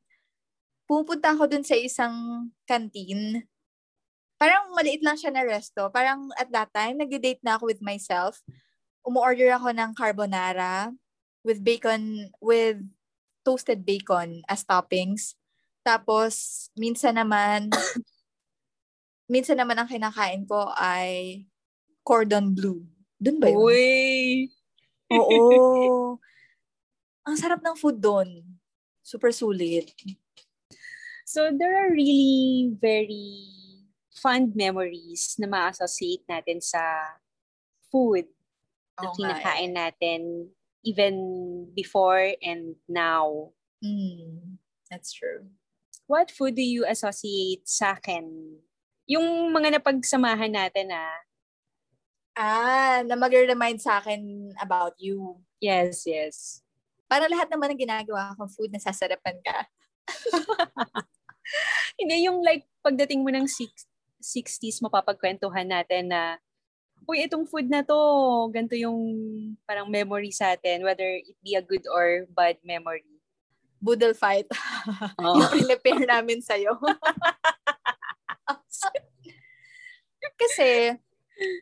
pupunta 0.84 1.30
ako 1.30 1.46
dun 1.46 1.62
sa 1.62 1.76
isang 1.76 2.16
canteen. 2.64 3.44
Parang 4.44 4.76
maliit 4.76 5.00
lang 5.00 5.16
siya 5.16 5.32
na 5.32 5.48
resto. 5.48 5.88
Parang 5.88 6.28
at 6.36 6.52
that 6.52 6.68
time, 6.76 7.00
nag-date 7.00 7.40
na 7.48 7.56
ako 7.56 7.72
with 7.72 7.80
myself. 7.80 8.44
Umu-order 9.08 9.48
ako 9.56 9.72
ng 9.72 9.96
carbonara 9.96 10.92
with 11.48 11.64
bacon, 11.64 12.28
with 12.44 12.84
toasted 13.48 13.88
bacon 13.88 14.44
as 14.52 14.68
toppings. 14.68 15.40
Tapos, 15.88 16.68
minsan 16.76 17.16
naman, 17.16 17.72
minsan 19.32 19.56
naman 19.56 19.80
ang 19.80 19.88
kinakain 19.88 20.44
ko 20.44 20.76
ay 20.76 21.48
cordon 22.04 22.52
bleu. 22.52 22.84
Dun 23.16 23.40
ba 23.40 23.48
yun? 23.48 23.64
Uy! 23.64 24.52
Oo. 25.24 26.20
Ang 27.32 27.40
sarap 27.40 27.64
ng 27.64 27.80
food 27.80 28.04
doon. 28.04 28.28
Super 29.00 29.32
sulit. 29.32 29.96
So, 31.24 31.48
there 31.56 31.80
are 31.80 31.96
really 31.96 32.76
very 32.84 33.63
fond 34.24 34.56
memories 34.56 35.36
na 35.36 35.52
ma-associate 35.52 36.24
natin 36.32 36.64
sa 36.64 36.80
food 37.92 38.24
na 38.96 39.12
Oo 39.12 39.12
nga 39.12 39.12
eh. 39.12 39.20
kinakain 39.20 39.74
natin 39.76 40.22
even 40.88 41.16
before 41.76 42.32
and 42.40 42.80
now. 42.88 43.52
Mm, 43.84 44.56
that's 44.88 45.12
true. 45.12 45.52
What 46.08 46.32
food 46.32 46.56
do 46.56 46.64
you 46.64 46.88
associate 46.88 47.68
sa 47.68 48.00
akin? 48.00 48.56
Yung 49.12 49.52
mga 49.52 49.80
napagsamahan 49.80 50.56
natin 50.56 50.96
ah. 50.96 51.20
Ah, 52.34 53.00
na 53.06 53.20
mag-remind 53.20 53.84
sa 53.84 54.00
akin 54.00 54.52
about 54.58 54.96
you. 54.98 55.38
Yes, 55.60 56.08
yes. 56.08 56.64
Para 57.06 57.30
lahat 57.30 57.52
naman 57.52 57.76
ng 57.76 57.84
ginagawa 57.84 58.34
kong 58.40 58.52
food, 58.52 58.72
nasasarapan 58.74 59.38
ka. 59.44 59.58
Hindi 62.00 62.26
yung 62.26 62.42
like 62.42 62.66
pagdating 62.82 63.22
mo 63.22 63.30
ng 63.30 63.46
six, 63.46 63.86
60s, 64.24 64.80
mapapagkwentuhan 64.80 65.68
natin 65.68 66.08
na 66.10 66.40
uy, 67.04 67.28
itong 67.28 67.44
food 67.44 67.68
na 67.68 67.84
to, 67.84 67.96
ganito 68.52 68.76
yung 68.80 68.96
parang 69.68 69.92
memory 69.92 70.32
sa 70.32 70.56
atin, 70.56 70.84
whether 70.88 71.04
it 71.04 71.36
be 71.44 71.56
a 71.56 71.64
good 71.64 71.84
or 71.92 72.24
bad 72.32 72.56
memory. 72.64 73.04
Boodle 73.84 74.16
fight. 74.16 74.48
Oh. 75.20 75.40
yung 75.56 75.68
prepare 75.68 76.04
namin 76.08 76.40
sa'yo. 76.40 76.76
Kasi, 80.40 80.96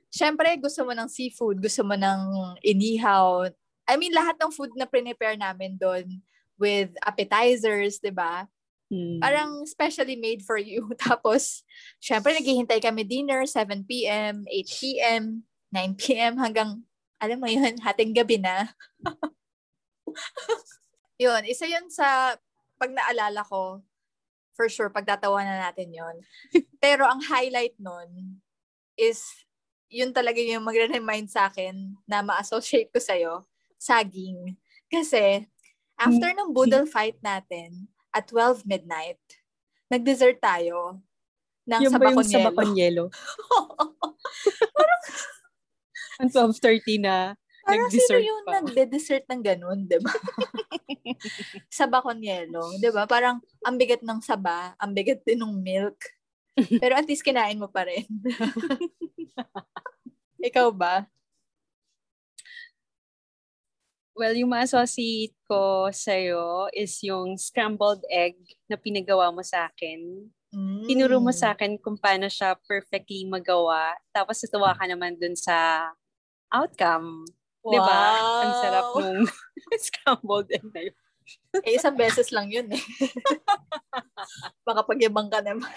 syempre, 0.09 0.53
gusto 0.57 0.85
mo 0.85 0.93
ng 0.93 1.09
seafood, 1.09 1.57
gusto 1.61 1.81
mo 1.81 1.97
ng 1.97 2.21
inihaw. 2.61 3.49
I 3.89 3.97
mean, 3.97 4.13
lahat 4.13 4.37
ng 4.37 4.53
food 4.53 4.73
na 4.77 4.85
prepare 4.85 5.37
namin 5.37 5.77
doon 5.77 6.21
with 6.61 6.93
appetizers, 7.01 7.97
di 7.97 8.13
ba? 8.13 8.45
Hmm. 8.91 9.23
Parang 9.23 9.63
specially 9.63 10.19
made 10.19 10.43
for 10.43 10.59
you. 10.59 10.91
Tapos, 11.07 11.63
syempre, 12.03 12.35
naghihintay 12.35 12.83
kami 12.83 13.07
dinner, 13.07 13.47
7 13.47 13.87
p.m., 13.87 14.43
8 14.43 14.67
p.m., 14.67 15.23
9 15.71 15.95
p.m. 15.95 16.35
hanggang, 16.35 16.83
alam 17.23 17.39
mo 17.39 17.47
yun, 17.47 17.79
hating 17.87 18.11
gabi 18.11 18.35
na. 18.35 18.67
yun, 21.23 21.41
isa 21.47 21.63
yun 21.63 21.87
sa, 21.87 22.35
pag 22.75 22.91
naalala 22.91 23.47
ko, 23.47 23.79
for 24.59 24.67
sure, 24.67 24.91
pagtatawanan 24.91 25.63
natin 25.63 25.95
yun. 25.95 26.15
Pero 26.83 27.07
ang 27.07 27.23
highlight 27.23 27.79
nun 27.79 28.43
is, 28.99 29.23
yun 29.87 30.11
talaga 30.11 30.43
yung 30.43 30.67
magre-remind 30.67 31.31
sa 31.31 31.47
akin 31.47 31.95
na 32.03 32.19
ma-associate 32.19 32.91
ko 32.91 32.99
sa'yo, 32.99 33.47
saging. 33.79 34.59
Kasi, 34.91 35.47
after 35.95 36.35
ng 36.35 36.51
boodle 36.51 36.83
fight 36.83 37.15
natin, 37.23 37.87
at 38.11 38.27
12 38.27 38.67
midnight, 38.67 39.19
nag-dessert 39.91 40.39
tayo 40.39 40.99
ng 41.67 41.81
Yung 41.87 41.93
ba 41.95 42.11
yung 42.11 42.23
sabakonyelo. 42.23 42.35
sabakonyelo? 42.35 43.03
Ang 46.21 46.29
12.30 46.29 47.01
na. 47.01 47.33
Parang 47.65 47.89
Nag-dessert 47.89 48.21
sino 48.21 48.29
yung 48.29 48.43
pa. 48.45 48.51
nagde-dessert 48.61 49.25
ng 49.25 49.41
ganun, 49.41 49.79
di 49.89 49.97
ba? 50.01 50.13
sabakonyelo, 51.81 52.77
di 52.77 52.89
ba? 52.93 53.09
Parang 53.09 53.41
ang 53.65 53.75
bigat 53.77 54.01
ng 54.05 54.21
saba, 54.21 54.77
ang 54.77 54.93
bigat 54.93 55.21
din 55.25 55.41
ng 55.41 55.57
milk. 55.61 55.97
Pero 56.81 56.93
at 56.97 57.07
least 57.09 57.25
kinain 57.25 57.57
mo 57.57 57.67
pa 57.69 57.85
rin. 57.89 58.05
Ikaw 60.41 60.67
ba? 60.73 61.05
Well, 64.11 64.35
yung 64.35 64.51
ma-associate 64.51 65.35
ko 65.47 65.87
sa'yo 65.87 66.67
is 66.75 66.99
yung 66.99 67.39
scrambled 67.39 68.03
egg 68.11 68.35
na 68.67 68.75
pinagawa 68.75 69.31
mo 69.31 69.39
sa 69.39 69.71
akin. 69.71 70.27
Mm. 70.51 70.83
Tinuro 70.83 71.23
mo 71.23 71.31
sa 71.31 71.55
akin 71.55 71.79
kung 71.79 71.95
paano 71.95 72.27
siya 72.27 72.59
perfectly 72.67 73.23
magawa. 73.23 73.95
Tapos 74.11 74.35
natuwa 74.43 74.75
ka 74.75 74.83
naman 74.83 75.15
dun 75.15 75.31
sa 75.39 75.87
outcome. 76.51 77.23
Di 77.63 77.79
ba? 77.79 78.01
Ang 78.43 78.53
sarap 78.59 78.85
nung 78.99 79.23
scrambled 79.87 80.51
egg 80.51 80.67
na 80.75 80.81
yun. 80.91 80.97
Eh, 81.63 81.79
isang 81.79 81.95
beses 81.95 82.27
lang 82.35 82.51
yun 82.51 82.67
eh. 82.75 82.83
Baka 84.67 84.83
pagyabang 84.83 85.31
ka 85.31 85.39
naman. 85.39 85.71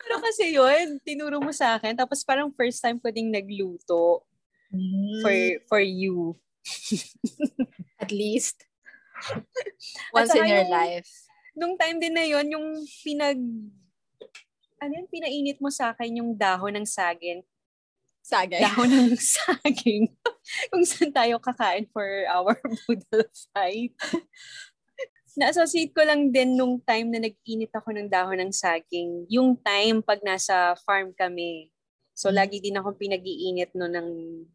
Pero 0.00 0.14
kasi 0.20 0.54
yun, 0.54 1.00
tinuro 1.02 1.40
mo 1.40 1.50
sa 1.50 1.76
akin. 1.78 1.96
Tapos 1.96 2.22
parang 2.22 2.52
first 2.54 2.80
time 2.80 3.00
ko 3.00 3.08
ding 3.08 3.32
nagluto 3.32 4.24
for 5.20 5.34
for 5.68 5.82
you. 5.82 6.36
At 8.02 8.10
least. 8.10 8.64
Once 10.14 10.34
in 10.34 10.46
your 10.46 10.66
yung- 10.66 10.72
life. 10.72 11.10
Nung 11.52 11.76
time 11.76 12.00
din 12.00 12.16
na 12.16 12.24
yun, 12.24 12.48
yung 12.48 12.66
pinag... 13.04 13.36
Ano 14.82 14.92
yun, 14.98 15.06
pinainit 15.06 15.60
mo 15.60 15.68
sa 15.68 15.92
akin 15.92 16.24
yung 16.24 16.32
dahon 16.32 16.74
ng 16.80 16.88
saging. 16.88 17.44
Sagay. 18.24 18.64
Dahon 18.64 18.88
ng 18.88 19.14
saging. 19.36 20.10
kung 20.72 20.82
saan 20.82 21.12
tayo 21.12 21.36
kakain 21.38 21.86
for 21.92 22.06
our 22.32 22.56
boodle 22.88 23.28
fight. 23.52 23.92
Na-associate 25.32 25.96
ko 25.96 26.04
lang 26.04 26.28
din 26.28 26.54
nung 26.54 26.76
time 26.84 27.08
na 27.08 27.16
nag-init 27.18 27.72
ako 27.72 27.96
ng 27.96 28.08
dahon 28.08 28.36
ng 28.36 28.52
saging. 28.52 29.24
Yung 29.32 29.56
time 29.56 30.04
pag 30.04 30.20
nasa 30.20 30.76
farm 30.84 31.16
kami. 31.16 31.72
So, 32.12 32.28
Mm. 32.28 32.36
lagi 32.36 32.56
din 32.60 32.76
akong 32.76 33.00
pinag-iinit 33.00 33.72
no 33.72 33.88
ng 33.88 34.08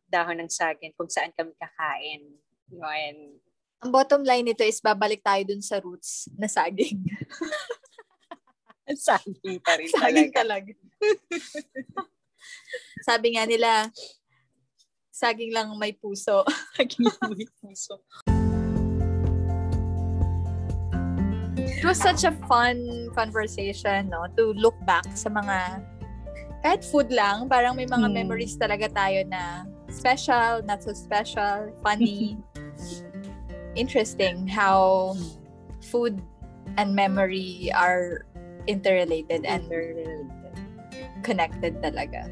dahon 0.06 0.38
ng 0.46 0.52
saging 0.52 0.94
kung 0.94 1.10
saan 1.10 1.34
kami 1.34 1.58
kakain. 1.58 2.22
Yun. 2.70 3.42
Ang 3.82 3.90
bottom 3.90 4.22
line 4.22 4.46
nito 4.46 4.62
is 4.62 4.78
babalik 4.78 5.26
tayo 5.26 5.42
dun 5.44 5.62
sa 5.62 5.82
roots 5.82 6.30
na 6.38 6.46
saging. 6.46 7.02
Saging 8.88 9.60
pa 9.60 9.76
rin 9.76 9.92
saging 9.92 10.32
talaga. 10.32 10.72
talaga. 10.72 10.72
Sabi 13.04 13.36
nga 13.36 13.44
nila, 13.44 13.92
saging 15.12 15.52
lang 15.52 15.68
may 15.76 15.92
puso. 15.92 16.48
Saging 16.80 17.04
may 17.36 17.44
puso. 17.60 18.00
It 21.78 21.86
was 21.86 22.02
such 22.02 22.26
a 22.26 22.34
fun 22.50 23.10
conversation, 23.14 24.10
no? 24.10 24.26
To 24.38 24.54
look 24.58 24.74
back 24.86 25.06
sa 25.14 25.30
mga, 25.30 25.86
kahit 26.66 26.82
food 26.84 27.14
lang, 27.14 27.48
parang 27.48 27.78
may 27.78 27.86
mga 27.86 28.10
Hmm. 28.10 28.18
memories 28.18 28.58
talaga 28.58 28.90
tayo 28.90 29.22
na 29.30 29.64
special, 29.88 30.66
not 30.66 30.82
so 30.82 30.92
special, 30.92 31.70
funny. 31.86 32.36
Interesting 33.78 34.50
how 34.50 35.14
food 35.86 36.18
and 36.82 36.98
memory 36.98 37.70
are 37.72 38.26
interrelated 38.66 39.46
and 39.46 39.70
Interrelated. 39.70 40.26
connected 41.22 41.78
talaga. 41.80 42.26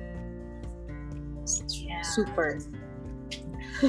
Yeah. 1.69 2.01
Super. 2.01 2.57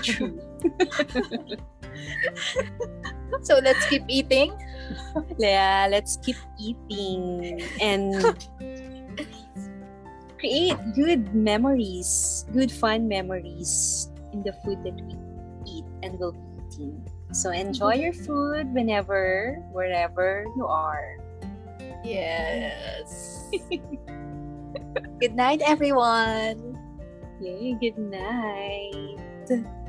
True. 0.05 0.37
So 3.43 3.59
let's 3.62 3.85
keep 3.87 4.03
eating. 4.09 4.53
Yeah, 5.39 5.89
let's 5.91 6.17
keep 6.23 6.37
eating 6.59 7.62
and 7.81 8.15
create 10.39 10.77
good 10.95 11.35
memories, 11.35 12.45
good 12.53 12.71
fun 12.71 13.09
memories 13.09 14.11
in 14.33 14.43
the 14.43 14.53
food 14.65 14.85
that 14.85 14.95
we 14.95 15.17
eat 15.67 15.85
and 16.03 16.19
will 16.19 16.33
be 16.33 16.47
eating. 16.71 17.03
So 17.33 17.51
enjoy 17.51 17.99
mm-hmm. 17.99 18.03
your 18.03 18.12
food 18.15 18.73
whenever, 18.73 19.59
wherever 19.73 20.47
you 20.57 20.67
are. 20.67 21.19
Yes. 22.05 23.51
Good 25.21 25.35
night, 25.35 25.62
everyone. 25.65 26.79
Yay, 27.41 27.77
good 27.81 27.99
night. 27.99 29.19